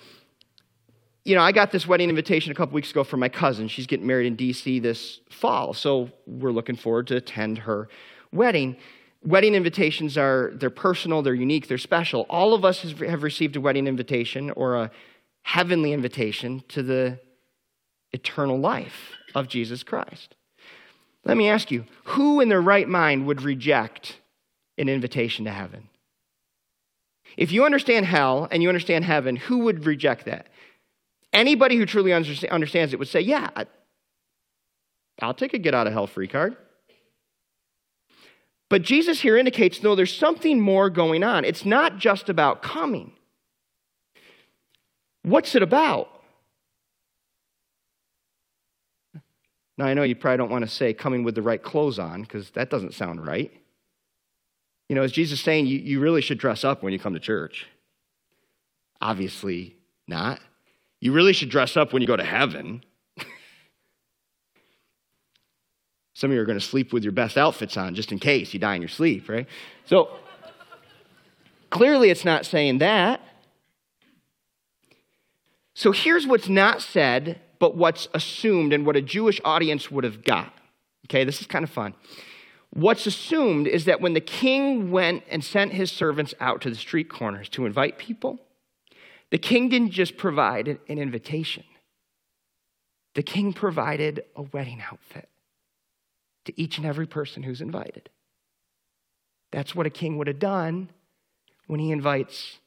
you 1.24 1.34
know, 1.34 1.42
I 1.42 1.52
got 1.52 1.70
this 1.70 1.86
wedding 1.86 2.08
invitation 2.08 2.50
a 2.50 2.54
couple 2.54 2.74
weeks 2.74 2.90
ago 2.90 3.04
from 3.04 3.20
my 3.20 3.28
cousin. 3.28 3.68
She's 3.68 3.86
getting 3.86 4.06
married 4.06 4.26
in 4.26 4.36
DC 4.36 4.80
this 4.80 5.20
fall, 5.30 5.74
so 5.74 6.10
we're 6.26 6.52
looking 6.52 6.76
forward 6.76 7.06
to 7.08 7.16
attend 7.16 7.58
her 7.58 7.88
wedding. 8.32 8.76
Wedding 9.22 9.54
invitations 9.54 10.16
are 10.16 10.50
they're 10.54 10.70
personal, 10.70 11.20
they're 11.20 11.34
unique, 11.34 11.68
they're 11.68 11.78
special. 11.78 12.24
All 12.30 12.54
of 12.54 12.64
us 12.64 12.82
have 12.82 13.22
received 13.22 13.56
a 13.56 13.60
wedding 13.60 13.86
invitation 13.86 14.50
or 14.52 14.76
a 14.76 14.90
heavenly 15.42 15.92
invitation 15.92 16.64
to 16.68 16.82
the 16.82 17.18
eternal 18.12 18.58
life 18.58 19.12
of 19.34 19.46
Jesus 19.46 19.82
Christ. 19.82 20.34
Let 21.24 21.36
me 21.36 21.48
ask 21.48 21.70
you, 21.70 21.84
who 22.04 22.40
in 22.40 22.48
their 22.48 22.62
right 22.62 22.88
mind 22.88 23.26
would 23.26 23.42
reject 23.42 24.18
an 24.78 24.88
invitation 24.88 25.44
to 25.44 25.50
heaven? 25.50 25.88
If 27.36 27.52
you 27.52 27.64
understand 27.64 28.06
hell 28.06 28.48
and 28.50 28.62
you 28.62 28.68
understand 28.68 29.04
heaven, 29.04 29.36
who 29.36 29.58
would 29.58 29.84
reject 29.84 30.24
that? 30.24 30.48
Anybody 31.32 31.76
who 31.76 31.86
truly 31.86 32.12
understands 32.12 32.92
it 32.92 32.98
would 32.98 33.08
say, 33.08 33.20
Yeah, 33.20 33.50
I'll 35.20 35.34
take 35.34 35.54
a 35.54 35.58
get 35.58 35.74
out 35.74 35.86
of 35.86 35.92
hell 35.92 36.06
free 36.06 36.28
card. 36.28 36.56
But 38.68 38.82
Jesus 38.82 39.20
here 39.20 39.36
indicates 39.36 39.82
no, 39.82 39.94
there's 39.94 40.16
something 40.16 40.60
more 40.60 40.90
going 40.90 41.22
on. 41.22 41.44
It's 41.44 41.64
not 41.64 41.98
just 41.98 42.28
about 42.28 42.62
coming. 42.62 43.12
What's 45.22 45.54
it 45.54 45.62
about? 45.62 46.08
Now, 49.76 49.86
I 49.86 49.94
know 49.94 50.02
you 50.02 50.14
probably 50.14 50.38
don't 50.38 50.50
want 50.50 50.64
to 50.64 50.70
say 50.70 50.92
coming 50.92 51.24
with 51.24 51.34
the 51.34 51.42
right 51.42 51.62
clothes 51.62 51.98
on 51.98 52.22
because 52.22 52.50
that 52.50 52.70
doesn't 52.70 52.94
sound 52.94 53.26
right. 53.26 53.50
You 54.88 54.96
know, 54.96 55.02
is 55.02 55.12
Jesus 55.12 55.40
saying 55.40 55.66
you, 55.66 55.78
you 55.78 56.00
really 56.00 56.20
should 56.20 56.38
dress 56.38 56.64
up 56.64 56.82
when 56.82 56.92
you 56.92 56.98
come 56.98 57.14
to 57.14 57.20
church? 57.20 57.66
Obviously 59.00 59.76
not. 60.06 60.40
You 61.00 61.12
really 61.12 61.32
should 61.32 61.48
dress 61.48 61.76
up 61.76 61.92
when 61.92 62.02
you 62.02 62.08
go 62.08 62.16
to 62.16 62.24
heaven. 62.24 62.84
Some 66.12 66.30
of 66.30 66.34
you 66.34 66.40
are 66.42 66.44
going 66.44 66.58
to 66.58 66.64
sleep 66.64 66.92
with 66.92 67.02
your 67.02 67.12
best 67.12 67.38
outfits 67.38 67.78
on 67.78 67.94
just 67.94 68.12
in 68.12 68.18
case 68.18 68.52
you 68.52 68.60
die 68.60 68.74
in 68.74 68.82
your 68.82 68.90
sleep, 68.90 69.26
right? 69.26 69.46
So 69.86 70.10
clearly 71.70 72.10
it's 72.10 72.26
not 72.26 72.44
saying 72.44 72.78
that. 72.78 73.22
So 75.74 75.92
here's 75.92 76.26
what's 76.26 76.48
not 76.48 76.82
said, 76.82 77.40
but 77.58 77.74
what's 77.74 78.06
assumed 78.12 78.74
and 78.74 78.84
what 78.84 78.96
a 78.96 79.00
Jewish 79.00 79.40
audience 79.46 79.90
would 79.90 80.04
have 80.04 80.22
got. 80.22 80.52
Okay, 81.06 81.24
this 81.24 81.40
is 81.40 81.46
kind 81.46 81.62
of 81.62 81.70
fun. 81.70 81.94
What's 82.68 83.06
assumed 83.06 83.66
is 83.66 83.86
that 83.86 84.02
when 84.02 84.12
the 84.12 84.20
king 84.20 84.90
went 84.90 85.24
and 85.30 85.42
sent 85.42 85.72
his 85.72 85.90
servants 85.90 86.34
out 86.38 86.60
to 86.60 86.70
the 86.70 86.76
street 86.76 87.08
corners 87.08 87.48
to 87.50 87.64
invite 87.64 87.96
people, 87.96 88.38
the 89.30 89.38
king 89.38 89.68
didn't 89.68 89.90
just 89.90 90.16
provide 90.16 90.68
an 90.68 90.98
invitation, 90.98 91.64
the 93.14 93.22
king 93.22 93.52
provided 93.52 94.24
a 94.36 94.42
wedding 94.42 94.82
outfit 94.90 95.28
to 96.44 96.60
each 96.60 96.78
and 96.78 96.86
every 96.86 97.06
person 97.06 97.42
who's 97.42 97.60
invited. 97.60 98.08
That's 99.52 99.74
what 99.74 99.86
a 99.86 99.90
king 99.90 100.16
would 100.16 100.26
have 100.26 100.38
done 100.38 100.90
when 101.66 101.80
he 101.80 101.90
invites 101.90 102.58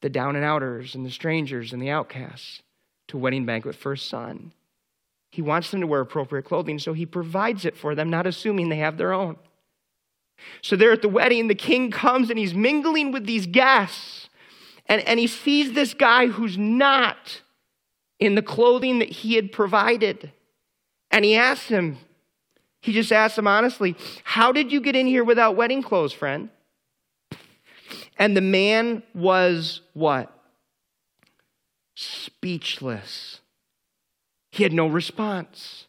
the 0.00 0.08
down 0.08 0.36
and 0.36 0.44
outers 0.44 0.94
and 0.94 1.04
the 1.04 1.10
strangers 1.10 1.72
and 1.72 1.82
the 1.82 1.90
outcasts 1.90 2.62
to 3.08 3.18
wedding 3.18 3.44
banquet 3.44 3.74
for 3.74 3.92
his 3.92 4.02
son. 4.02 4.52
He 5.30 5.42
wants 5.42 5.70
them 5.70 5.80
to 5.80 5.86
wear 5.86 6.00
appropriate 6.00 6.44
clothing, 6.44 6.78
so 6.78 6.92
he 6.92 7.06
provides 7.06 7.64
it 7.64 7.76
for 7.76 7.94
them, 7.94 8.10
not 8.10 8.26
assuming 8.26 8.68
they 8.68 8.76
have 8.76 8.96
their 8.96 9.12
own. 9.12 9.36
So 10.62 10.74
they're 10.74 10.92
at 10.92 11.02
the 11.02 11.08
wedding, 11.08 11.48
the 11.48 11.54
king 11.54 11.90
comes 11.90 12.30
and 12.30 12.38
he's 12.38 12.54
mingling 12.54 13.12
with 13.12 13.26
these 13.26 13.46
guests. 13.46 14.29
And, 14.90 15.06
and 15.06 15.20
he 15.20 15.28
sees 15.28 15.72
this 15.72 15.94
guy 15.94 16.26
who's 16.26 16.58
not 16.58 17.42
in 18.18 18.34
the 18.34 18.42
clothing 18.42 18.98
that 18.98 19.08
he 19.08 19.36
had 19.36 19.52
provided. 19.52 20.32
And 21.12 21.24
he 21.24 21.36
asks 21.36 21.68
him, 21.68 21.98
he 22.82 22.92
just 22.92 23.12
asks 23.12 23.38
him 23.38 23.46
honestly, 23.46 23.94
How 24.24 24.50
did 24.50 24.72
you 24.72 24.80
get 24.80 24.96
in 24.96 25.06
here 25.06 25.22
without 25.22 25.54
wedding 25.54 25.80
clothes, 25.80 26.12
friend? 26.12 26.50
And 28.18 28.36
the 28.36 28.40
man 28.40 29.04
was 29.14 29.80
what? 29.94 30.36
Speechless. 31.94 33.38
He 34.50 34.64
had 34.64 34.72
no 34.72 34.88
response. 34.88 35.86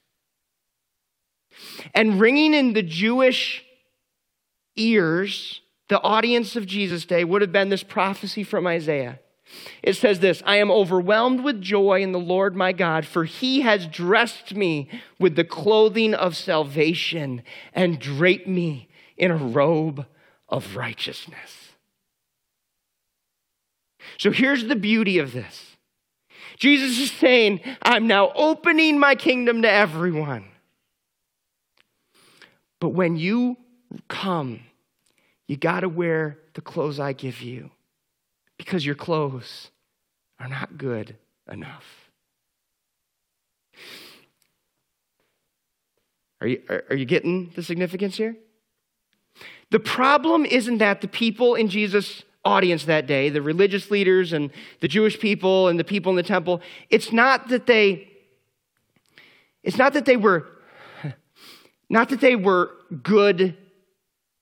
And 1.95 2.19
ringing 2.19 2.53
in 2.53 2.73
the 2.73 2.83
Jewish 2.83 3.65
ears, 4.75 5.61
the 5.91 6.01
audience 6.03 6.55
of 6.55 6.65
Jesus' 6.65 7.03
day, 7.03 7.25
would 7.25 7.41
have 7.41 7.51
been 7.51 7.67
this 7.67 7.83
prophecy 7.83 8.45
from 8.45 8.65
Isaiah. 8.65 9.19
It 9.83 9.97
says 9.97 10.21
this 10.21 10.41
I 10.45 10.55
am 10.55 10.71
overwhelmed 10.71 11.43
with 11.43 11.61
joy 11.61 12.01
in 12.01 12.13
the 12.13 12.19
Lord 12.19 12.55
my 12.55 12.71
God, 12.71 13.05
for 13.05 13.25
he 13.25 13.59
has 13.61 13.87
dressed 13.87 14.55
me 14.55 14.89
with 15.19 15.35
the 15.35 15.43
clothing 15.43 16.13
of 16.13 16.37
salvation 16.37 17.43
and 17.73 17.99
draped 17.99 18.47
me 18.47 18.87
in 19.17 19.31
a 19.31 19.35
robe 19.35 20.05
of 20.47 20.77
righteousness. 20.77 21.73
So 24.17 24.31
here's 24.31 24.67
the 24.67 24.77
beauty 24.77 25.17
of 25.17 25.33
this 25.33 25.75
Jesus 26.57 26.99
is 26.99 27.11
saying, 27.11 27.59
I'm 27.83 28.07
now 28.07 28.31
opening 28.33 28.97
my 28.97 29.15
kingdom 29.15 29.61
to 29.63 29.69
everyone. 29.69 30.45
But 32.79 32.89
when 32.89 33.17
you 33.17 33.57
come, 34.07 34.61
you 35.47 35.57
got 35.57 35.81
to 35.81 35.89
wear 35.89 36.37
the 36.53 36.61
clothes 36.61 36.99
I 36.99 37.13
give 37.13 37.41
you 37.41 37.71
because 38.57 38.85
your 38.85 38.95
clothes 38.95 39.71
are 40.39 40.47
not 40.47 40.77
good 40.77 41.17
enough. 41.51 41.85
Are 46.41 46.47
you, 46.47 46.61
are, 46.69 46.83
are 46.89 46.95
you 46.95 47.05
getting 47.05 47.51
the 47.55 47.63
significance 47.63 48.17
here? 48.17 48.35
The 49.69 49.79
problem 49.79 50.45
isn't 50.45 50.79
that 50.79 51.01
the 51.01 51.07
people 51.07 51.55
in 51.55 51.69
Jesus' 51.69 52.23
audience 52.43 52.85
that 52.85 53.07
day, 53.07 53.29
the 53.29 53.41
religious 53.41 53.91
leaders 53.91 54.33
and 54.33 54.51
the 54.79 54.87
Jewish 54.87 55.19
people 55.19 55.67
and 55.67 55.79
the 55.79 55.83
people 55.83 56.11
in 56.11 56.15
the 56.15 56.23
temple, 56.23 56.61
it's 56.89 57.11
not 57.11 57.49
that 57.49 57.67
they 57.67 58.07
it's 59.63 59.77
not 59.77 59.93
that 59.93 60.05
they 60.05 60.17
were 60.17 60.47
not 61.89 62.09
that 62.09 62.19
they 62.19 62.35
were 62.35 62.71
good 63.03 63.55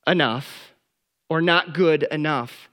enough 0.08 0.69
or 1.30 1.42
not 1.42 1.74
good 1.74 2.04
enough. 2.12 2.70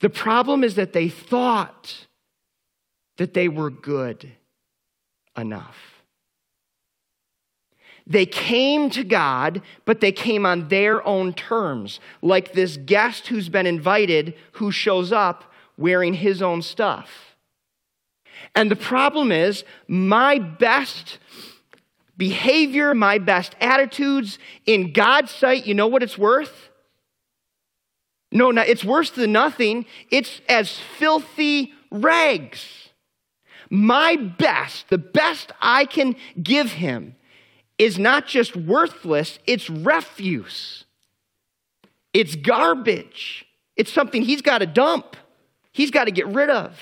The 0.00 0.10
problem 0.10 0.64
is 0.64 0.74
that 0.74 0.92
they 0.92 1.08
thought 1.08 2.06
that 3.16 3.34
they 3.34 3.48
were 3.48 3.70
good 3.70 4.32
enough. 5.36 6.02
They 8.06 8.26
came 8.26 8.88
to 8.90 9.02
God, 9.02 9.62
but 9.84 10.00
they 10.00 10.12
came 10.12 10.46
on 10.46 10.68
their 10.68 11.04
own 11.06 11.32
terms, 11.32 11.98
like 12.22 12.52
this 12.52 12.76
guest 12.76 13.26
who's 13.26 13.48
been 13.48 13.66
invited 13.66 14.34
who 14.52 14.70
shows 14.70 15.12
up 15.12 15.52
wearing 15.76 16.14
his 16.14 16.40
own 16.40 16.62
stuff. 16.62 17.36
And 18.54 18.70
the 18.70 18.76
problem 18.76 19.32
is, 19.32 19.64
my 19.88 20.38
best 20.38 21.18
behavior, 22.16 22.94
my 22.94 23.18
best 23.18 23.56
attitudes 23.60 24.38
in 24.66 24.92
God's 24.92 25.32
sight, 25.32 25.66
you 25.66 25.74
know 25.74 25.88
what 25.88 26.02
it's 26.02 26.16
worth? 26.16 26.65
No, 28.32 28.50
no, 28.50 28.62
it's 28.62 28.84
worse 28.84 29.10
than 29.10 29.32
nothing. 29.32 29.86
It's 30.10 30.40
as 30.48 30.78
filthy 30.98 31.72
rags. 31.90 32.90
My 33.70 34.16
best, 34.16 34.88
the 34.88 34.98
best 34.98 35.52
I 35.60 35.84
can 35.84 36.16
give 36.42 36.72
him, 36.72 37.16
is 37.78 37.98
not 37.98 38.26
just 38.26 38.56
worthless, 38.56 39.38
it's 39.46 39.68
refuse. 39.68 40.84
It's 42.14 42.34
garbage. 42.34 43.44
It's 43.76 43.92
something 43.92 44.22
he's 44.22 44.42
got 44.42 44.58
to 44.58 44.66
dump, 44.66 45.16
he's 45.72 45.90
got 45.90 46.04
to 46.04 46.10
get 46.10 46.26
rid 46.28 46.50
of. 46.50 46.78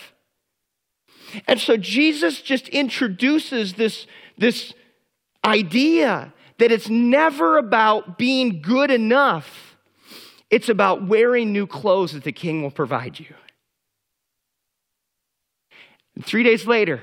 And 1.49 1.61
so 1.61 1.77
Jesus 1.77 2.41
just 2.41 2.69
introduces 2.69 3.75
this, 3.75 4.07
this 4.39 4.73
idea 5.45 6.33
that 6.59 6.71
it's 6.71 6.89
never 6.89 7.59
about 7.59 8.19
being 8.19 8.63
good 8.63 8.93
enough 8.93 9.64
it's 10.51 10.69
about 10.69 11.07
wearing 11.07 11.53
new 11.53 11.67
clothes 11.67 12.13
that 12.13 12.25
the 12.25 12.33
king 12.33 12.63
will 12.63 12.71
provide 12.71 13.19
you. 13.19 13.35
And 16.15 16.25
three 16.25 16.43
days 16.43 16.67
later, 16.67 17.01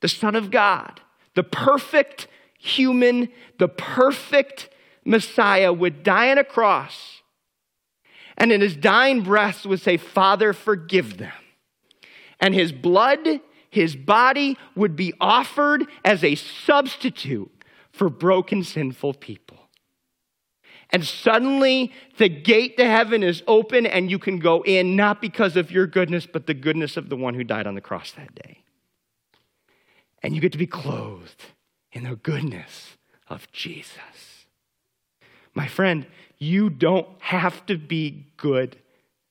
the 0.00 0.08
Son 0.08 0.36
of 0.36 0.50
God, 0.50 1.00
the 1.34 1.42
perfect 1.42 2.28
human, 2.58 3.28
the 3.58 3.68
perfect 3.68 4.68
Messiah, 5.04 5.72
would 5.72 6.02
die 6.02 6.30
on 6.30 6.38
a 6.38 6.44
cross. 6.44 7.22
And 8.36 8.52
in 8.52 8.60
his 8.60 8.76
dying 8.76 9.22
breath 9.22 9.66
would 9.66 9.80
say, 9.80 9.96
Father, 9.96 10.52
forgive 10.52 11.18
them. 11.18 11.32
And 12.40 12.54
his 12.54 12.72
blood, 12.72 13.40
his 13.70 13.94
body 13.96 14.58
would 14.74 14.96
be 14.96 15.12
offered 15.20 15.86
as 16.04 16.24
a 16.24 16.34
substitute 16.34 17.50
for 17.92 18.08
broken, 18.08 18.64
sinful 18.64 19.14
people. 19.14 19.61
And 20.92 21.06
suddenly 21.06 21.90
the 22.18 22.28
gate 22.28 22.76
to 22.76 22.84
heaven 22.84 23.22
is 23.22 23.42
open 23.46 23.86
and 23.86 24.10
you 24.10 24.18
can 24.18 24.38
go 24.38 24.62
in, 24.62 24.94
not 24.94 25.22
because 25.22 25.56
of 25.56 25.70
your 25.70 25.86
goodness, 25.86 26.26
but 26.26 26.46
the 26.46 26.54
goodness 26.54 26.98
of 26.98 27.08
the 27.08 27.16
one 27.16 27.34
who 27.34 27.44
died 27.44 27.66
on 27.66 27.74
the 27.74 27.80
cross 27.80 28.12
that 28.12 28.34
day. 28.34 28.58
And 30.22 30.34
you 30.34 30.40
get 30.40 30.52
to 30.52 30.58
be 30.58 30.66
clothed 30.66 31.46
in 31.92 32.04
the 32.04 32.16
goodness 32.16 32.98
of 33.28 33.50
Jesus. 33.52 34.46
My 35.54 35.66
friend, 35.66 36.06
you 36.38 36.68
don't 36.70 37.08
have 37.20 37.64
to 37.66 37.78
be 37.78 38.26
good 38.36 38.76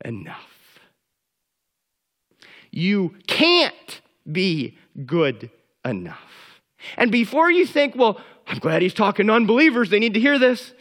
enough. 0.03 0.79
You 2.71 3.15
can't 3.27 4.01
be 4.29 4.77
good 5.05 5.51
enough. 5.85 6.61
And 6.97 7.11
before 7.11 7.51
you 7.51 7.65
think, 7.65 7.95
well, 7.95 8.19
I'm 8.47 8.59
glad 8.59 8.81
he's 8.81 8.93
talking 8.93 9.27
to 9.27 9.33
unbelievers, 9.33 9.89
they 9.89 9.99
need 9.99 10.15
to 10.15 10.19
hear 10.19 10.39
this. 10.39 10.73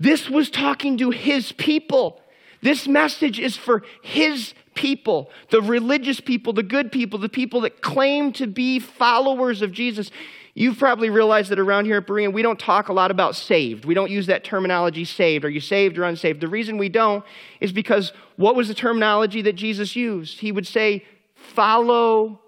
This 0.00 0.30
was 0.30 0.50
talking 0.50 0.96
to 0.98 1.10
his 1.10 1.52
people. 1.52 2.20
This 2.62 2.88
message 2.88 3.38
is 3.38 3.56
for 3.56 3.84
his 4.02 4.54
people, 4.74 5.30
the 5.50 5.60
religious 5.60 6.20
people, 6.20 6.52
the 6.52 6.62
good 6.62 6.90
people, 6.90 7.18
the 7.18 7.28
people 7.28 7.60
that 7.62 7.82
claim 7.82 8.32
to 8.32 8.46
be 8.46 8.78
followers 8.78 9.62
of 9.62 9.72
Jesus. 9.72 10.10
You've 10.54 10.78
probably 10.78 11.10
realized 11.10 11.50
that 11.50 11.58
around 11.58 11.84
here 11.84 11.98
at 11.98 12.06
Berean, 12.06 12.32
we 12.32 12.42
don't 12.42 12.58
talk 12.58 12.88
a 12.88 12.92
lot 12.92 13.10
about 13.10 13.36
saved. 13.36 13.84
We 13.84 13.94
don't 13.94 14.10
use 14.10 14.26
that 14.26 14.42
terminology 14.42 15.04
saved. 15.04 15.44
Are 15.44 15.50
you 15.50 15.60
saved 15.60 15.98
or 15.98 16.04
unsaved? 16.04 16.40
The 16.40 16.48
reason 16.48 16.78
we 16.78 16.88
don't 16.88 17.24
is 17.60 17.72
because 17.72 18.12
what 18.36 18.56
was 18.56 18.68
the 18.68 18.74
terminology 18.74 19.42
that 19.42 19.54
Jesus 19.54 19.94
used? 19.94 20.40
He 20.40 20.50
would 20.50 20.66
say, 20.66 21.04
Follow 21.34 22.40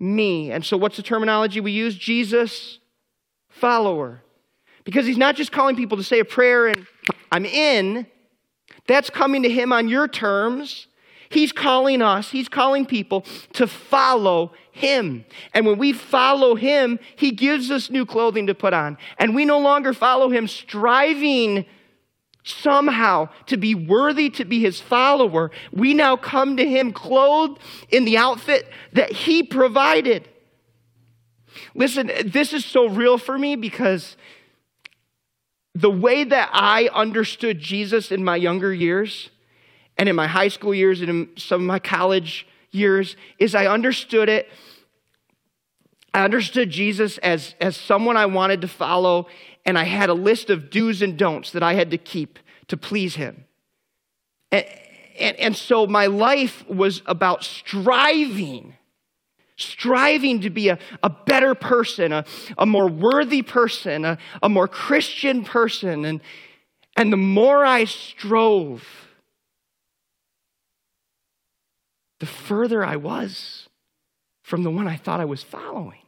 me. 0.00 0.50
And 0.50 0.64
so, 0.64 0.76
what's 0.76 0.96
the 0.96 1.02
terminology 1.02 1.60
we 1.60 1.72
use? 1.72 1.96
Jesus, 1.96 2.78
follower. 3.48 4.22
Because 4.86 5.04
he's 5.04 5.18
not 5.18 5.34
just 5.34 5.52
calling 5.52 5.76
people 5.76 5.98
to 5.98 6.04
say 6.04 6.20
a 6.20 6.24
prayer 6.24 6.68
and 6.68 6.86
I'm 7.30 7.44
in, 7.44 8.06
that's 8.86 9.10
coming 9.10 9.42
to 9.42 9.50
him 9.50 9.72
on 9.72 9.88
your 9.88 10.06
terms. 10.08 10.86
He's 11.28 11.50
calling 11.50 12.00
us, 12.02 12.30
he's 12.30 12.48
calling 12.48 12.86
people 12.86 13.26
to 13.54 13.66
follow 13.66 14.52
him. 14.70 15.24
And 15.52 15.66
when 15.66 15.76
we 15.76 15.92
follow 15.92 16.54
him, 16.54 17.00
he 17.16 17.32
gives 17.32 17.68
us 17.70 17.90
new 17.90 18.06
clothing 18.06 18.46
to 18.46 18.54
put 18.54 18.72
on. 18.72 18.96
And 19.18 19.34
we 19.34 19.44
no 19.44 19.58
longer 19.58 19.92
follow 19.92 20.30
him 20.30 20.46
striving 20.46 21.66
somehow 22.44 23.28
to 23.46 23.56
be 23.56 23.74
worthy 23.74 24.30
to 24.30 24.44
be 24.44 24.60
his 24.60 24.80
follower. 24.80 25.50
We 25.72 25.94
now 25.94 26.16
come 26.16 26.56
to 26.58 26.64
him 26.64 26.92
clothed 26.92 27.60
in 27.90 28.04
the 28.04 28.18
outfit 28.18 28.70
that 28.92 29.10
he 29.10 29.42
provided. 29.42 30.28
Listen, 31.74 32.12
this 32.24 32.52
is 32.52 32.64
so 32.64 32.88
real 32.88 33.18
for 33.18 33.36
me 33.36 33.56
because 33.56 34.16
the 35.76 35.90
way 35.90 36.24
that 36.24 36.48
I 36.54 36.88
understood 36.94 37.58
Jesus 37.58 38.10
in 38.10 38.24
my 38.24 38.36
younger 38.36 38.72
years 38.72 39.28
and 39.98 40.08
in 40.08 40.16
my 40.16 40.26
high 40.26 40.48
school 40.48 40.74
years 40.74 41.02
and 41.02 41.10
in 41.10 41.28
some 41.36 41.60
of 41.60 41.66
my 41.66 41.78
college 41.78 42.46
years 42.70 43.14
is 43.38 43.54
I 43.54 43.66
understood 43.66 44.30
it. 44.30 44.48
I 46.14 46.24
understood 46.24 46.70
Jesus 46.70 47.18
as, 47.18 47.54
as 47.60 47.76
someone 47.76 48.16
I 48.16 48.24
wanted 48.24 48.62
to 48.62 48.68
follow, 48.68 49.26
and 49.66 49.78
I 49.78 49.84
had 49.84 50.08
a 50.08 50.14
list 50.14 50.48
of 50.48 50.70
do's 50.70 51.02
and 51.02 51.18
don'ts 51.18 51.52
that 51.52 51.62
I 51.62 51.74
had 51.74 51.90
to 51.90 51.98
keep 51.98 52.38
to 52.68 52.78
please 52.78 53.16
him. 53.16 53.44
And, 54.50 54.64
and, 55.18 55.36
and 55.36 55.56
so 55.56 55.86
my 55.86 56.06
life 56.06 56.66
was 56.70 57.02
about 57.04 57.44
striving 57.44 58.76
striving 59.56 60.40
to 60.42 60.50
be 60.50 60.68
a, 60.68 60.78
a 61.02 61.10
better 61.10 61.54
person, 61.54 62.12
a, 62.12 62.24
a 62.58 62.66
more 62.66 62.88
worthy 62.88 63.42
person, 63.42 64.04
a, 64.04 64.18
a 64.42 64.48
more 64.48 64.68
Christian 64.68 65.44
person. 65.44 66.04
And, 66.04 66.20
and 66.96 67.12
the 67.12 67.16
more 67.16 67.64
I 67.64 67.84
strove, 67.84 68.86
the 72.20 72.26
further 72.26 72.84
I 72.84 72.96
was 72.96 73.68
from 74.42 74.62
the 74.62 74.70
one 74.70 74.86
I 74.86 74.96
thought 74.96 75.20
I 75.20 75.24
was 75.24 75.42
following. 75.42 75.98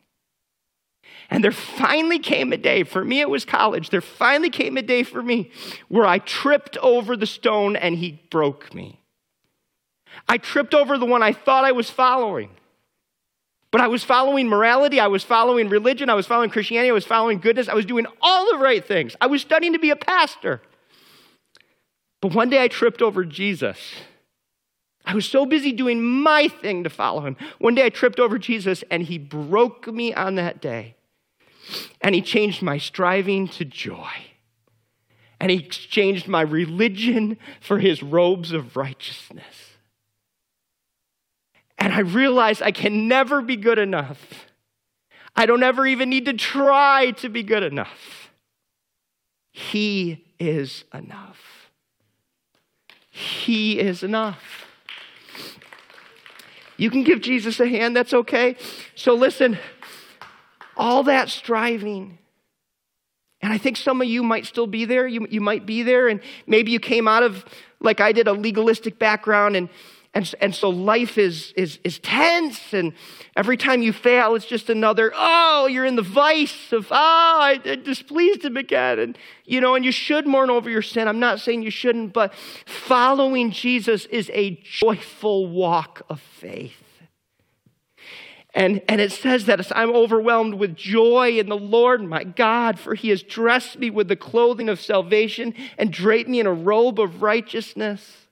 And 1.30 1.44
there 1.44 1.52
finally 1.52 2.18
came 2.18 2.52
a 2.52 2.56
day, 2.56 2.84
for 2.84 3.04
me 3.04 3.20
it 3.20 3.28
was 3.28 3.44
college, 3.44 3.90
there 3.90 4.00
finally 4.00 4.48
came 4.48 4.76
a 4.76 4.82
day 4.82 5.02
for 5.02 5.22
me 5.22 5.50
where 5.88 6.06
I 6.06 6.18
tripped 6.18 6.78
over 6.78 7.16
the 7.16 7.26
stone 7.26 7.76
and 7.76 7.96
he 7.96 8.22
broke 8.30 8.74
me. 8.74 9.00
I 10.26 10.38
tripped 10.38 10.74
over 10.74 10.96
the 10.96 11.04
one 11.04 11.22
I 11.22 11.32
thought 11.32 11.64
I 11.64 11.72
was 11.72 11.90
following. 11.90 12.50
But 13.70 13.82
I 13.82 13.86
was 13.86 14.02
following 14.02 14.48
morality, 14.48 14.98
I 14.98 15.08
was 15.08 15.22
following 15.22 15.68
religion, 15.68 16.08
I 16.08 16.14
was 16.14 16.26
following 16.26 16.48
Christianity, 16.48 16.90
I 16.90 16.94
was 16.94 17.04
following 17.04 17.38
goodness, 17.38 17.68
I 17.68 17.74
was 17.74 17.84
doing 17.84 18.06
all 18.22 18.50
the 18.50 18.58
right 18.58 18.84
things. 18.84 19.14
I 19.20 19.26
was 19.26 19.42
studying 19.42 19.74
to 19.74 19.78
be 19.78 19.90
a 19.90 19.96
pastor. 19.96 20.62
But 22.20 22.34
one 22.34 22.48
day 22.48 22.62
I 22.62 22.68
tripped 22.68 23.02
over 23.02 23.24
Jesus. 23.24 23.78
I 25.04 25.14
was 25.14 25.26
so 25.26 25.46
busy 25.46 25.72
doing 25.72 26.02
my 26.02 26.48
thing 26.48 26.84
to 26.84 26.90
follow 26.90 27.22
him. 27.22 27.36
One 27.58 27.74
day 27.74 27.84
I 27.84 27.88
tripped 27.88 28.20
over 28.20 28.38
Jesus 28.38 28.84
and 28.90 29.02
he 29.02 29.18
broke 29.18 29.86
me 29.86 30.12
on 30.12 30.34
that 30.34 30.60
day. 30.60 30.96
And 32.00 32.14
he 32.14 32.22
changed 32.22 32.62
my 32.62 32.78
striving 32.78 33.48
to 33.48 33.64
joy. 33.64 34.10
And 35.40 35.50
he 35.50 35.58
exchanged 35.58 36.26
my 36.26 36.40
religion 36.40 37.38
for 37.60 37.78
his 37.78 38.02
robes 38.02 38.52
of 38.52 38.76
righteousness. 38.76 39.67
And 41.78 41.92
I 41.92 42.00
realized 42.00 42.62
I 42.62 42.72
can 42.72 43.08
never 43.08 43.40
be 43.40 43.56
good 43.56 43.78
enough. 43.78 44.46
I 45.36 45.46
don't 45.46 45.62
ever 45.62 45.86
even 45.86 46.10
need 46.10 46.24
to 46.26 46.32
try 46.32 47.12
to 47.18 47.28
be 47.28 47.42
good 47.42 47.62
enough. 47.62 48.30
He 49.52 50.24
is 50.38 50.84
enough. 50.92 51.70
He 53.10 53.78
is 53.78 54.02
enough. 54.02 54.66
You 56.76 56.90
can 56.90 57.02
give 57.02 57.20
Jesus 57.20 57.58
a 57.58 57.66
hand, 57.66 57.96
that's 57.96 58.14
okay. 58.14 58.56
So 58.94 59.14
listen, 59.14 59.58
all 60.76 61.02
that 61.04 61.28
striving, 61.28 62.18
and 63.40 63.52
I 63.52 63.58
think 63.58 63.76
some 63.76 64.00
of 64.00 64.08
you 64.08 64.22
might 64.22 64.46
still 64.46 64.66
be 64.66 64.84
there. 64.84 65.06
You, 65.06 65.26
you 65.30 65.40
might 65.40 65.64
be 65.64 65.82
there, 65.82 66.08
and 66.08 66.20
maybe 66.46 66.72
you 66.72 66.80
came 66.80 67.06
out 67.06 67.22
of, 67.22 67.44
like 67.80 68.00
I 68.00 68.12
did, 68.12 68.26
a 68.26 68.32
legalistic 68.32 68.98
background, 68.98 69.56
and 69.56 69.68
and, 70.14 70.34
and 70.40 70.54
so 70.54 70.70
life 70.70 71.18
is, 71.18 71.52
is, 71.56 71.78
is 71.84 71.98
tense, 71.98 72.72
and 72.72 72.94
every 73.36 73.56
time 73.56 73.82
you 73.82 73.92
fail, 73.92 74.34
it's 74.34 74.46
just 74.46 74.70
another, 74.70 75.12
oh, 75.14 75.66
you're 75.66 75.84
in 75.84 75.96
the 75.96 76.02
vice 76.02 76.72
of, 76.72 76.88
oh, 76.90 76.94
I, 76.94 77.60
I 77.64 77.76
displeased 77.76 78.44
him 78.44 78.56
again. 78.56 78.98
And, 78.98 79.18
you 79.44 79.60
know, 79.60 79.74
and 79.74 79.84
you 79.84 79.92
should 79.92 80.26
mourn 80.26 80.50
over 80.50 80.70
your 80.70 80.82
sin. 80.82 81.08
I'm 81.08 81.20
not 81.20 81.40
saying 81.40 81.62
you 81.62 81.70
shouldn't, 81.70 82.12
but 82.14 82.34
following 82.66 83.50
Jesus 83.50 84.06
is 84.06 84.30
a 84.32 84.56
joyful 84.62 85.46
walk 85.46 86.02
of 86.08 86.20
faith. 86.20 86.82
And, 88.54 88.80
and 88.88 89.00
it 89.00 89.12
says 89.12 89.44
that 89.44 89.70
I'm 89.76 89.90
overwhelmed 89.90 90.54
with 90.54 90.74
joy 90.74 91.38
in 91.38 91.48
the 91.48 91.56
Lord 91.56 92.02
my 92.02 92.24
God, 92.24 92.80
for 92.80 92.94
he 92.94 93.10
has 93.10 93.22
dressed 93.22 93.78
me 93.78 93.90
with 93.90 94.08
the 94.08 94.16
clothing 94.16 94.70
of 94.70 94.80
salvation 94.80 95.54
and 95.76 95.92
draped 95.92 96.30
me 96.30 96.40
in 96.40 96.46
a 96.46 96.52
robe 96.52 96.98
of 96.98 97.22
righteousness. 97.22 98.27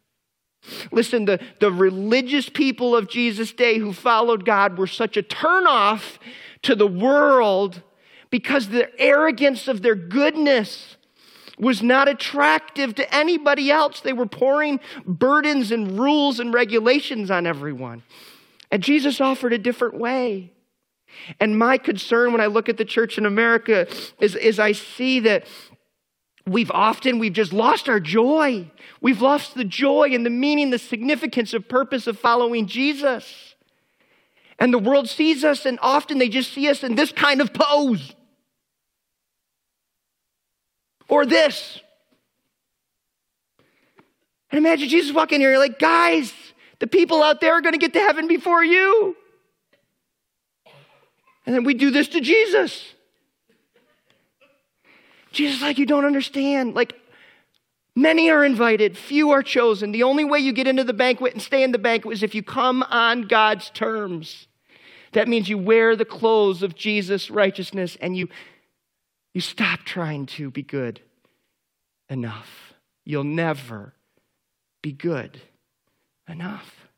Listen, 0.91 1.25
the, 1.25 1.41
the 1.61 1.71
religious 1.71 2.49
people 2.49 2.97
of 2.97 3.09
Jesus' 3.09 3.53
day 3.53 3.79
who 3.79 3.93
followed 3.93 4.45
God 4.45 4.79
were 4.79 4.87
such 4.87 5.17
a 5.17 5.23
turnoff 5.23 6.19
to 6.63 6.75
the 6.75 6.87
world 6.87 7.83
because 8.31 8.69
the 8.69 8.89
arrogance 9.01 9.69
of 9.69 9.83
their 9.83 9.95
goodness 9.95 10.97
was 11.59 11.83
not 11.83 12.09
attractive 12.09 12.95
to 12.97 13.15
anybody 13.15 13.71
else. 13.71 14.01
They 14.01 14.13
were 14.13 14.27
pouring 14.27 14.81
burdens 15.07 15.73
and 15.73 15.99
rules 15.99 16.39
and 16.39 16.53
regulations 16.53 17.31
on 17.31 17.47
everyone. 17.47 18.03
And 18.71 18.83
Jesus 18.83 19.21
offered 19.21 19.53
a 19.53 19.59
different 19.59 19.95
way. 19.95 20.53
And 21.41 21.59
my 21.59 21.79
concern 21.79 22.33
when 22.33 22.41
I 22.41 22.47
look 22.47 22.69
at 22.69 22.77
the 22.77 22.85
church 22.85 23.17
in 23.17 23.25
America 23.25 23.87
is, 24.21 24.35
is 24.35 24.59
I 24.59 24.73
see 24.73 25.21
that 25.21 25.47
we've 26.47 26.71
often 26.71 27.19
we've 27.19 27.33
just 27.33 27.53
lost 27.53 27.89
our 27.89 28.01
joy. 28.01 28.71
We've 29.01 29.21
lost 29.21 29.55
the 29.55 29.65
joy 29.65 30.11
and 30.13 30.25
the 30.25 30.31
meaning 30.31 30.71
the 30.71 30.79
significance 30.79 31.53
of 31.53 31.69
purpose 31.69 32.07
of 32.07 32.19
following 32.19 32.67
jesus. 32.67 33.55
And 34.59 34.73
the 34.73 34.79
world 34.79 35.09
sees 35.09 35.45
us 35.45 35.67
and 35.67 35.79
often 35.83 36.19
they 36.19 36.29
just 36.29 36.53
see 36.53 36.69
us 36.69 36.83
in 36.83 36.95
this 36.95 37.13
kind 37.13 37.41
of 37.41 37.53
pose. 37.53 38.15
Or 41.09 41.27
this. 41.27 41.81
And 44.51 44.59
imagine 44.59 44.89
jesus 44.89 45.15
walking 45.15 45.41
here 45.41 45.51
you're 45.51 45.59
like 45.59 45.79
guys 45.79 46.33
the 46.79 46.87
people 46.87 47.23
out 47.23 47.41
there 47.41 47.55
are 47.55 47.63
going 47.63 47.73
to 47.73 47.79
get 47.79 47.95
to 47.95 48.01
heaven 48.01 48.29
before 48.29 48.63
you. 48.63 49.17
And 51.47 51.55
then 51.55 51.65
we 51.65 51.75
do 51.75 51.91
this 51.91 52.09
to 52.09 52.21
jesus 52.21 52.93
Jesus, 55.37 55.61
like, 55.61 55.79
you 55.79 55.87
don't 55.87 56.07
understand. 56.07 56.75
Like, 56.75 56.95
many 57.95 58.31
are 58.31 58.45
invited, 58.45 58.97
few 58.97 59.31
are 59.31 59.43
chosen. 59.43 59.93
The 59.93 60.03
only 60.03 60.25
way 60.25 60.39
you 60.39 60.53
get 60.53 60.67
into 60.67 60.83
the 60.83 60.95
banquet 60.95 61.35
and 61.35 61.43
stay 61.43 61.63
in 61.63 61.73
the 61.73 61.79
banquet 61.79 62.15
is 62.15 62.23
if 62.23 62.35
you 62.35 62.43
come 62.43 62.83
on 62.85 63.23
God's 63.23 63.69
terms. 63.71 64.49
That 65.13 65.29
means 65.29 65.49
you 65.49 65.59
wear 65.59 65.95
the 65.95 66.05
clothes 66.07 66.63
of 66.63 66.75
Jesus' 66.75 67.31
righteousness 67.31 67.97
and 68.01 68.17
you, 68.17 68.29
you 69.35 69.41
stop 69.41 69.81
trying 69.81 70.27
to 70.27 70.51
be 70.51 70.63
good 70.63 71.01
enough. 72.09 72.75
You'll 73.05 73.25
never 73.25 73.93
be 74.83 74.93
good 74.93 75.41
enough. 76.29 76.89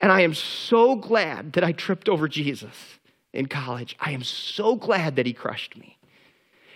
And 0.00 0.12
I 0.12 0.20
am 0.20 0.34
so 0.34 0.94
glad 0.94 1.54
that 1.54 1.64
I 1.64 1.72
tripped 1.72 2.08
over 2.08 2.28
Jesus 2.28 2.74
in 3.32 3.46
college. 3.46 3.96
I 3.98 4.12
am 4.12 4.22
so 4.22 4.76
glad 4.76 5.16
that 5.16 5.26
he 5.26 5.32
crushed 5.32 5.76
me. 5.76 5.98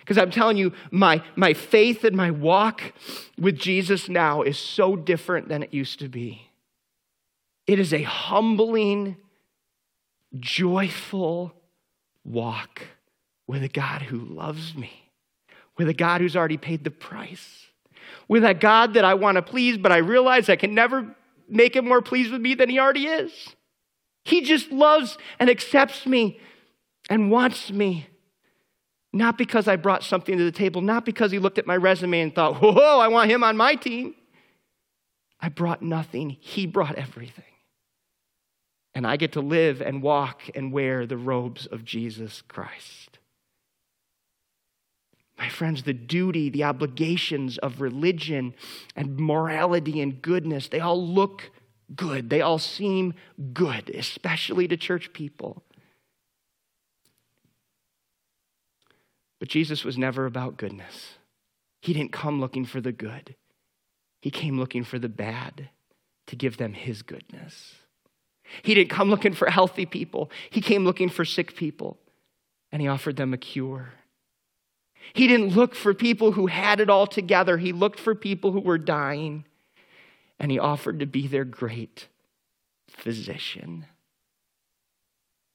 Because 0.09 0.23
I'm 0.23 0.31
telling 0.31 0.57
you, 0.57 0.73
my, 0.89 1.21
my 1.35 1.53
faith 1.53 2.03
and 2.03 2.17
my 2.17 2.31
walk 2.31 2.81
with 3.37 3.59
Jesus 3.59 4.09
now 4.09 4.41
is 4.41 4.57
so 4.57 4.95
different 4.95 5.49
than 5.49 5.61
it 5.61 5.71
used 5.71 5.99
to 5.99 6.09
be. 6.09 6.49
It 7.67 7.77
is 7.77 7.93
a 7.93 8.01
humbling, 8.01 9.17
joyful 10.39 11.53
walk 12.25 12.87
with 13.45 13.61
a 13.61 13.67
God 13.67 14.01
who 14.01 14.17
loves 14.17 14.73
me, 14.73 15.11
with 15.77 15.87
a 15.87 15.93
God 15.93 16.21
who's 16.21 16.35
already 16.35 16.57
paid 16.57 16.83
the 16.83 16.89
price, 16.89 17.67
with 18.27 18.43
a 18.43 18.55
God 18.55 18.95
that 18.95 19.05
I 19.05 19.13
want 19.13 19.35
to 19.35 19.43
please, 19.43 19.77
but 19.77 19.91
I 19.91 19.97
realize 19.97 20.49
I 20.49 20.55
can 20.55 20.73
never 20.73 21.15
make 21.47 21.75
him 21.75 21.87
more 21.87 22.01
pleased 22.01 22.31
with 22.31 22.41
me 22.41 22.55
than 22.55 22.67
he 22.67 22.79
already 22.79 23.05
is. 23.05 23.31
He 24.25 24.41
just 24.41 24.71
loves 24.71 25.19
and 25.37 25.51
accepts 25.51 26.07
me 26.07 26.39
and 27.11 27.29
wants 27.29 27.69
me. 27.69 28.07
Not 29.11 29.37
because 29.37 29.67
I 29.67 29.75
brought 29.75 30.03
something 30.03 30.37
to 30.37 30.43
the 30.43 30.51
table, 30.51 30.81
not 30.81 31.05
because 31.05 31.31
he 31.31 31.39
looked 31.39 31.57
at 31.57 31.65
my 31.65 31.75
resume 31.75 32.21
and 32.21 32.33
thought, 32.33 32.61
whoa, 32.61 32.99
I 32.99 33.07
want 33.07 33.31
him 33.31 33.43
on 33.43 33.57
my 33.57 33.75
team. 33.75 34.15
I 35.39 35.49
brought 35.49 35.81
nothing, 35.81 36.37
he 36.39 36.65
brought 36.65 36.95
everything. 36.95 37.45
And 38.93 39.07
I 39.07 39.17
get 39.17 39.33
to 39.33 39.41
live 39.41 39.81
and 39.81 40.01
walk 40.01 40.41
and 40.53 40.73
wear 40.73 41.05
the 41.05 41.17
robes 41.17 41.65
of 41.65 41.85
Jesus 41.85 42.41
Christ. 42.41 43.19
My 45.37 45.47
friends, 45.47 45.83
the 45.83 45.93
duty, 45.93 46.49
the 46.49 46.65
obligations 46.65 47.57
of 47.59 47.79
religion 47.79 48.53
and 48.95 49.17
morality 49.17 50.01
and 50.01 50.21
goodness, 50.21 50.67
they 50.67 50.81
all 50.81 51.01
look 51.01 51.49
good. 51.95 52.29
They 52.29 52.41
all 52.41 52.59
seem 52.59 53.13
good, 53.53 53.89
especially 53.91 54.67
to 54.67 54.75
church 54.75 55.13
people. 55.13 55.63
But 59.39 59.49
Jesus 59.49 59.83
was 59.83 59.97
never 59.97 60.25
about 60.25 60.57
goodness. 60.57 61.15
He 61.81 61.93
didn't 61.93 62.11
come 62.11 62.39
looking 62.39 62.65
for 62.65 62.81
the 62.81 62.91
good, 62.91 63.35
He 64.21 64.31
came 64.31 64.59
looking 64.59 64.83
for 64.83 64.99
the 64.99 65.09
bad 65.09 65.69
to 66.27 66.35
give 66.35 66.57
them 66.57 66.73
His 66.73 67.01
goodness. 67.01 67.75
He 68.63 68.73
didn't 68.73 68.89
come 68.89 69.09
looking 69.09 69.33
for 69.33 69.49
healthy 69.49 69.85
people, 69.85 70.29
He 70.49 70.61
came 70.61 70.83
looking 70.83 71.09
for 71.09 71.25
sick 71.25 71.55
people, 71.55 71.97
and 72.71 72.81
He 72.81 72.87
offered 72.87 73.15
them 73.15 73.33
a 73.33 73.37
cure. 73.37 73.93
He 75.13 75.27
didn't 75.27 75.55
look 75.55 75.75
for 75.75 75.93
people 75.93 76.33
who 76.33 76.47
had 76.47 76.79
it 76.79 76.89
all 76.89 77.07
together. 77.07 77.57
He 77.57 77.71
looked 77.71 77.99
for 77.99 78.13
people 78.13 78.51
who 78.51 78.59
were 78.59 78.77
dying, 78.77 79.45
and 80.37 80.51
he 80.51 80.59
offered 80.59 80.99
to 80.99 81.05
be 81.05 81.27
their 81.27 81.45
great 81.45 82.07
physician. 82.87 83.85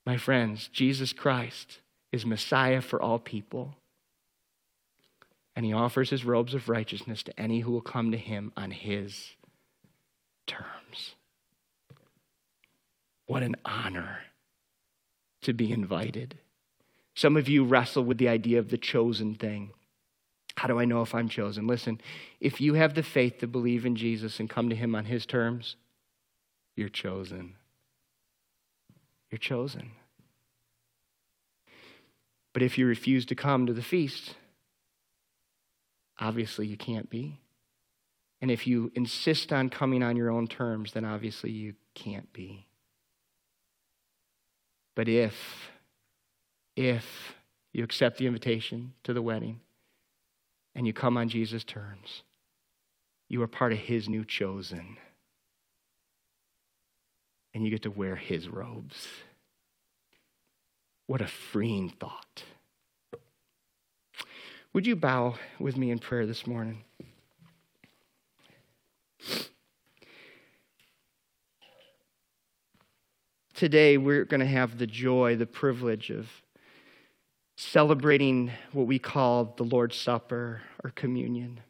My 0.06 0.16
friends, 0.16 0.68
Jesus 0.68 1.12
Christ 1.12 1.80
is 2.14 2.24
Messiah 2.24 2.80
for 2.80 3.02
all 3.02 3.18
people. 3.18 3.74
And 5.56 5.66
he 5.66 5.72
offers 5.72 6.10
his 6.10 6.24
robes 6.24 6.54
of 6.54 6.68
righteousness 6.68 7.22
to 7.24 7.38
any 7.38 7.60
who 7.60 7.72
will 7.72 7.80
come 7.80 8.12
to 8.12 8.16
him 8.16 8.52
on 8.56 8.70
his 8.70 9.32
terms. 10.46 11.14
What 13.26 13.42
an 13.42 13.56
honor 13.64 14.18
to 15.42 15.52
be 15.52 15.72
invited. 15.72 16.38
Some 17.14 17.36
of 17.36 17.48
you 17.48 17.64
wrestle 17.64 18.04
with 18.04 18.18
the 18.18 18.28
idea 18.28 18.58
of 18.58 18.70
the 18.70 18.78
chosen 18.78 19.34
thing. 19.34 19.70
How 20.56 20.68
do 20.68 20.78
I 20.78 20.84
know 20.84 21.02
if 21.02 21.14
I'm 21.14 21.28
chosen? 21.28 21.66
Listen, 21.66 22.00
if 22.40 22.60
you 22.60 22.74
have 22.74 22.94
the 22.94 23.02
faith 23.02 23.38
to 23.38 23.48
believe 23.48 23.84
in 23.84 23.96
Jesus 23.96 24.38
and 24.38 24.48
come 24.48 24.68
to 24.68 24.76
him 24.76 24.94
on 24.94 25.06
his 25.06 25.26
terms, 25.26 25.74
you're 26.76 26.88
chosen. 26.88 27.54
You're 29.30 29.38
chosen. 29.38 29.90
But 32.54 32.62
if 32.62 32.78
you 32.78 32.86
refuse 32.86 33.26
to 33.26 33.34
come 33.34 33.66
to 33.66 33.74
the 33.74 33.82
feast, 33.82 34.36
obviously 36.18 36.66
you 36.66 36.78
can't 36.78 37.10
be. 37.10 37.40
And 38.40 38.50
if 38.50 38.66
you 38.66 38.92
insist 38.94 39.52
on 39.52 39.68
coming 39.68 40.02
on 40.02 40.16
your 40.16 40.30
own 40.30 40.46
terms, 40.46 40.92
then 40.92 41.04
obviously 41.04 41.50
you 41.50 41.74
can't 41.94 42.32
be. 42.32 42.66
But 44.94 45.08
if, 45.08 45.34
if 46.76 47.34
you 47.72 47.82
accept 47.82 48.18
the 48.18 48.26
invitation 48.26 48.92
to 49.02 49.12
the 49.12 49.22
wedding 49.22 49.60
and 50.76 50.86
you 50.86 50.92
come 50.92 51.16
on 51.16 51.28
Jesus' 51.28 51.64
terms, 51.64 52.22
you 53.28 53.42
are 53.42 53.48
part 53.48 53.72
of 53.72 53.78
his 53.78 54.08
new 54.08 54.24
chosen. 54.24 54.96
And 57.52 57.64
you 57.64 57.70
get 57.70 57.82
to 57.82 57.90
wear 57.90 58.14
his 58.14 58.48
robes. 58.48 59.08
What 61.06 61.20
a 61.20 61.26
freeing 61.26 61.90
thought. 61.90 62.44
Would 64.72 64.86
you 64.86 64.96
bow 64.96 65.34
with 65.58 65.76
me 65.76 65.90
in 65.90 65.98
prayer 65.98 66.24
this 66.24 66.46
morning? 66.46 66.82
Today, 73.52 73.98
we're 73.98 74.24
going 74.24 74.40
to 74.40 74.46
have 74.46 74.78
the 74.78 74.86
joy, 74.86 75.36
the 75.36 75.46
privilege 75.46 76.10
of 76.10 76.28
celebrating 77.56 78.50
what 78.72 78.86
we 78.86 78.98
call 78.98 79.54
the 79.56 79.62
Lord's 79.62 79.96
Supper 79.96 80.62
or 80.82 80.90
communion. 80.90 81.60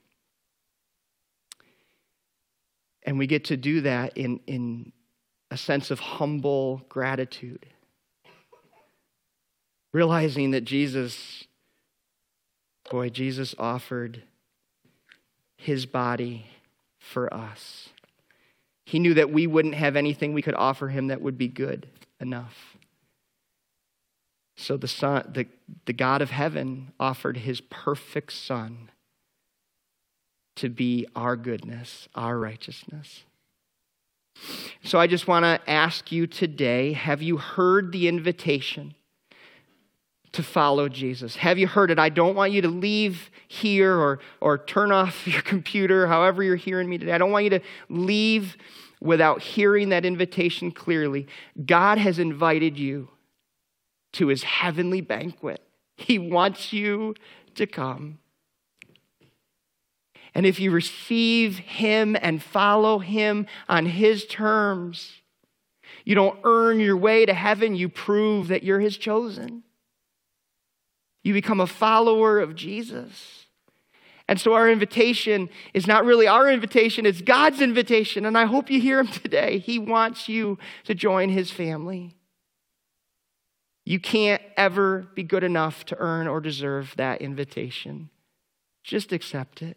And 3.03 3.19
we 3.19 3.27
get 3.27 3.45
to 3.47 3.57
do 3.57 3.83
that 3.83 4.17
in, 4.17 4.41
in 4.47 4.93
a 5.51 5.59
sense 5.59 5.91
of 5.91 5.99
humble 5.99 6.87
gratitude 6.89 7.67
realizing 9.95 10.51
that 10.51 10.65
Jesus, 10.65 11.45
boy, 12.91 13.09
Jesus 13.09 13.55
offered 13.59 14.25
his 15.57 15.87
body 15.87 16.47
for 16.99 17.33
us. 17.33 17.91
He 18.85 18.99
knew 18.99 19.15
that 19.15 19.31
we 19.31 19.47
wouldn't 19.47 19.77
have 19.77 19.95
anything 19.95 20.35
we 20.35 20.43
could 20.43 20.57
offer 20.57 20.89
him 20.89 21.07
that 21.07 21.23
would 21.23 21.39
be 21.39 21.47
good 21.49 21.87
enough. 22.21 22.77
So 24.57 24.77
the, 24.77 24.89
son, 24.89 25.31
the, 25.33 25.47
the 25.87 25.93
God 25.93 26.21
of 26.21 26.31
heaven 26.31 26.93
offered 26.99 27.39
his 27.39 27.61
perfect 27.61 28.33
Son 28.33 28.91
to 30.57 30.69
be 30.69 31.07
our 31.15 31.37
goodness, 31.37 32.09
our 32.15 32.39
righteousness. 32.39 33.23
So 34.83 34.99
I 34.99 35.07
just 35.07 35.29
want 35.29 35.45
to 35.45 35.71
ask 35.71 36.11
you 36.11 36.27
today 36.27 36.93
have 36.93 37.23
you 37.23 37.37
heard 37.37 37.93
the 37.93 38.09
invitation? 38.09 38.95
To 40.35 40.43
follow 40.43 40.89
Jesus. 40.89 41.37
Have 41.37 41.59
you 41.59 41.67
heard 41.67 41.91
it? 41.91 41.99
I 41.99 42.09
don't 42.09 42.35
want 42.35 42.53
you 42.53 42.61
to 42.63 42.69
leave 42.69 43.31
here 43.49 43.95
or, 43.95 44.21
or 44.41 44.59
turn 44.59 44.93
off 44.93 45.27
your 45.27 45.43
computer, 45.43 46.07
however 46.07 46.43
you're 46.43 46.57
hearing 46.57 46.89
me 46.89 46.99
today. 46.99 47.13
I 47.13 47.19
don't 47.19 47.31
want 47.31 47.45
you 47.45 47.51
to 47.51 47.61
leave 47.89 48.57
without 49.01 49.43
hearing 49.43 49.91
that 49.91 50.05
invitation 50.05 50.71
clearly. 50.71 51.27
God 51.65 51.99
has 51.99 52.19
invited 52.19 52.79
you 52.79 53.09
to 54.15 54.29
his 54.29 54.43
heavenly 54.45 55.01
banquet, 55.01 55.61
He 55.97 56.19
wants 56.19 56.73
you 56.73 57.15
to 57.55 57.67
come. 57.67 58.19
And 60.37 60.47
if 60.47 60.59
you 60.59 60.73
receive 60.73 61.59
Him 61.59 62.17
and 62.21 62.43
follow 62.43 62.99
Him 62.99 63.47
on 63.69 63.87
His 63.87 64.25
terms, 64.27 65.21
you 66.05 66.17
don't 66.17 66.39
earn 66.43 66.81
your 66.81 66.97
way 66.97 67.25
to 67.25 67.35
heaven, 67.35 67.77
you 67.77 67.89
prove 67.89 68.49
that 68.49 68.65
you're 68.65 68.81
His 68.81 68.97
chosen. 68.97 69.63
You 71.25 71.33
become 71.33 71.59
a 71.59 71.67
follower 71.67 72.39
of 72.39 72.55
Jesus. 72.55 73.47
And 74.29 74.41
so 74.41 74.55
our 74.55 74.71
invitation 74.71 75.51
is 75.75 75.87
not 75.87 76.05
really 76.05 76.27
our 76.27 76.51
invitation, 76.51 77.05
it's 77.05 77.21
God's 77.21 77.61
invitation. 77.61 78.25
And 78.25 78.39
I 78.39 78.45
hope 78.45 78.71
you 78.71 78.81
hear 78.81 79.01
him 79.01 79.09
today. 79.09 79.59
He 79.59 79.79
wants 79.79 80.29
you 80.29 80.59
to 80.85 80.95
join 80.95 81.31
his 81.31 81.51
family. 81.51 82.15
You 83.85 84.01
can't 84.01 84.41
ever 84.57 85.07
be 85.15 85.23
good 85.23 85.45
enough 85.45 85.85
to 85.87 85.97
earn 85.99 86.27
or 86.27 86.41
deserve 86.41 86.95
that 86.97 87.21
invitation. 87.21 88.09
Just 88.83 89.13
accept 89.13 89.61
it. 89.61 89.77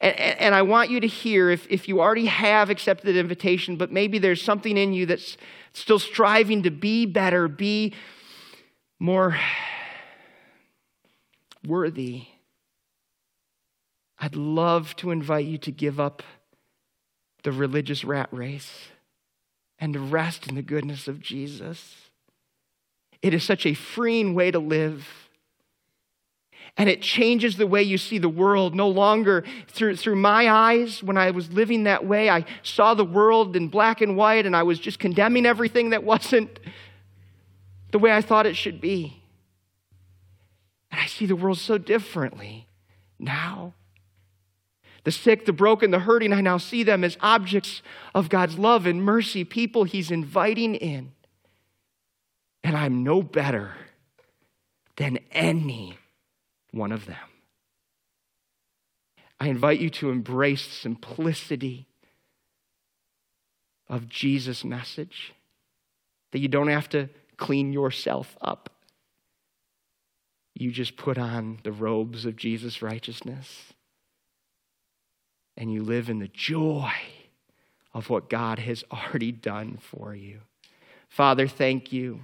And, 0.00 0.16
and, 0.18 0.54
I 0.54 0.62
want 0.62 0.90
you 0.90 1.00
to 1.00 1.06
hear 1.06 1.50
if, 1.50 1.66
if 1.68 1.88
you 1.88 2.00
already 2.00 2.26
have 2.26 2.70
accepted 2.70 3.12
the 3.12 3.18
invitation, 3.18 3.76
but 3.76 3.90
maybe 3.90 4.18
there's 4.18 4.42
something 4.42 4.76
in 4.76 4.92
you 4.92 5.04
that's 5.04 5.36
still 5.72 5.98
striving 5.98 6.62
to 6.62 6.70
be 6.70 7.06
better, 7.06 7.48
be 7.48 7.92
more 9.04 9.36
worthy, 11.66 12.22
I'd 14.18 14.34
love 14.34 14.96
to 14.96 15.10
invite 15.10 15.44
you 15.44 15.58
to 15.58 15.70
give 15.70 16.00
up 16.00 16.22
the 17.42 17.52
religious 17.52 18.02
rat 18.02 18.30
race 18.32 18.88
and 19.78 19.92
to 19.92 20.00
rest 20.00 20.48
in 20.48 20.54
the 20.54 20.62
goodness 20.62 21.06
of 21.06 21.20
Jesus. 21.20 22.08
It 23.20 23.34
is 23.34 23.44
such 23.44 23.66
a 23.66 23.74
freeing 23.74 24.34
way 24.34 24.50
to 24.50 24.58
live. 24.58 25.06
And 26.78 26.88
it 26.88 27.02
changes 27.02 27.58
the 27.58 27.66
way 27.66 27.82
you 27.82 27.98
see 27.98 28.16
the 28.16 28.28
world. 28.28 28.74
No 28.74 28.88
longer 28.88 29.44
through, 29.68 29.96
through 29.96 30.16
my 30.16 30.48
eyes, 30.48 31.02
when 31.02 31.18
I 31.18 31.30
was 31.30 31.52
living 31.52 31.84
that 31.84 32.06
way, 32.06 32.30
I 32.30 32.46
saw 32.62 32.94
the 32.94 33.04
world 33.04 33.54
in 33.54 33.68
black 33.68 34.00
and 34.00 34.16
white 34.16 34.46
and 34.46 34.56
I 34.56 34.62
was 34.62 34.78
just 34.78 34.98
condemning 34.98 35.44
everything 35.44 35.90
that 35.90 36.04
wasn't 36.04 36.58
the 37.94 38.00
way 38.00 38.10
I 38.10 38.22
thought 38.22 38.44
it 38.44 38.56
should 38.56 38.80
be. 38.80 39.22
And 40.90 41.00
I 41.00 41.06
see 41.06 41.26
the 41.26 41.36
world 41.36 41.58
so 41.58 41.78
differently 41.78 42.66
now. 43.20 43.74
The 45.04 45.12
sick, 45.12 45.46
the 45.46 45.52
broken, 45.52 45.92
the 45.92 46.00
hurting, 46.00 46.32
I 46.32 46.40
now 46.40 46.56
see 46.58 46.82
them 46.82 47.04
as 47.04 47.16
objects 47.20 47.82
of 48.12 48.28
God's 48.28 48.58
love 48.58 48.84
and 48.84 49.00
mercy, 49.00 49.44
people 49.44 49.84
He's 49.84 50.10
inviting 50.10 50.74
in. 50.74 51.12
And 52.64 52.76
I'm 52.76 53.04
no 53.04 53.22
better 53.22 53.74
than 54.96 55.20
any 55.30 55.96
one 56.72 56.90
of 56.90 57.06
them. 57.06 57.16
I 59.38 59.46
invite 59.46 59.78
you 59.78 59.90
to 59.90 60.10
embrace 60.10 60.62
simplicity 60.62 61.86
of 63.88 64.08
Jesus' 64.08 64.64
message, 64.64 65.32
that 66.32 66.40
you 66.40 66.48
don't 66.48 66.66
have 66.66 66.88
to 66.88 67.08
clean 67.36 67.72
yourself 67.72 68.36
up. 68.40 68.70
You 70.54 70.70
just 70.70 70.96
put 70.96 71.18
on 71.18 71.58
the 71.64 71.72
robes 71.72 72.24
of 72.26 72.36
Jesus' 72.36 72.80
righteousness 72.80 73.72
and 75.56 75.72
you 75.72 75.82
live 75.82 76.08
in 76.08 76.18
the 76.18 76.28
joy 76.28 76.92
of 77.92 78.10
what 78.10 78.28
God 78.28 78.58
has 78.58 78.84
already 78.92 79.32
done 79.32 79.78
for 79.80 80.14
you. 80.14 80.40
Father, 81.08 81.46
thank 81.46 81.92
you 81.92 82.20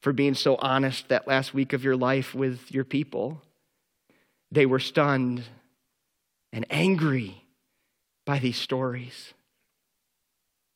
for 0.00 0.12
being 0.12 0.34
so 0.34 0.56
honest 0.56 1.08
that 1.08 1.28
last 1.28 1.54
week 1.54 1.72
of 1.72 1.84
your 1.84 1.96
life 1.96 2.34
with 2.34 2.72
your 2.72 2.84
people. 2.84 3.40
They 4.50 4.66
were 4.66 4.80
stunned 4.80 5.44
and 6.52 6.66
angry 6.70 7.44
by 8.24 8.38
these 8.38 8.56
stories. 8.56 9.32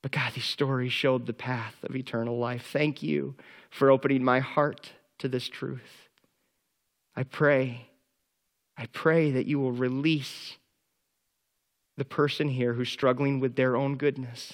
But 0.05 0.13
God, 0.13 0.35
these 0.35 0.45
stories 0.45 0.93
showed 0.93 1.25
the 1.25 1.33
path 1.33 1.77
of 1.83 1.97
eternal 1.97 2.37
life. 2.37 2.69
Thank 2.71 3.03
you 3.03 3.37
for 3.71 3.91
opening 3.91 4.23
my 4.23 4.41
heart 4.41 4.93
to 5.17 5.29
this 5.29 5.49
truth. 5.49 6.11
I 7.17 7.23
pray, 7.23 7.89
I 8.77 8.85
pray 8.85 9.31
that 9.31 9.47
you 9.47 9.59
will 9.59 9.73
release 9.73 10.59
the 11.97 12.05
person 12.05 12.49
here 12.49 12.75
who's 12.75 12.91
struggling 12.91 13.41
with 13.41 13.57
their 13.57 13.77
own 13.77 13.97
goodness. 13.97 14.53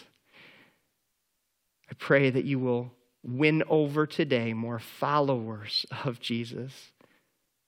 I 1.90 1.94
pray 1.94 2.30
that 2.30 2.44
you 2.44 2.60
will 2.60 2.92
win 3.24 3.64
over 3.68 4.06
today 4.06 4.52
more 4.52 4.78
followers 4.78 5.84
of 6.04 6.20
Jesus 6.20 6.92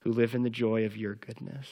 who 0.03 0.13
live 0.13 0.37
in 0.37 0.45
the 0.45 0.51
joy 0.51 0.85
of 0.85 0.97
your 0.97 1.17
goodness. 1.17 1.67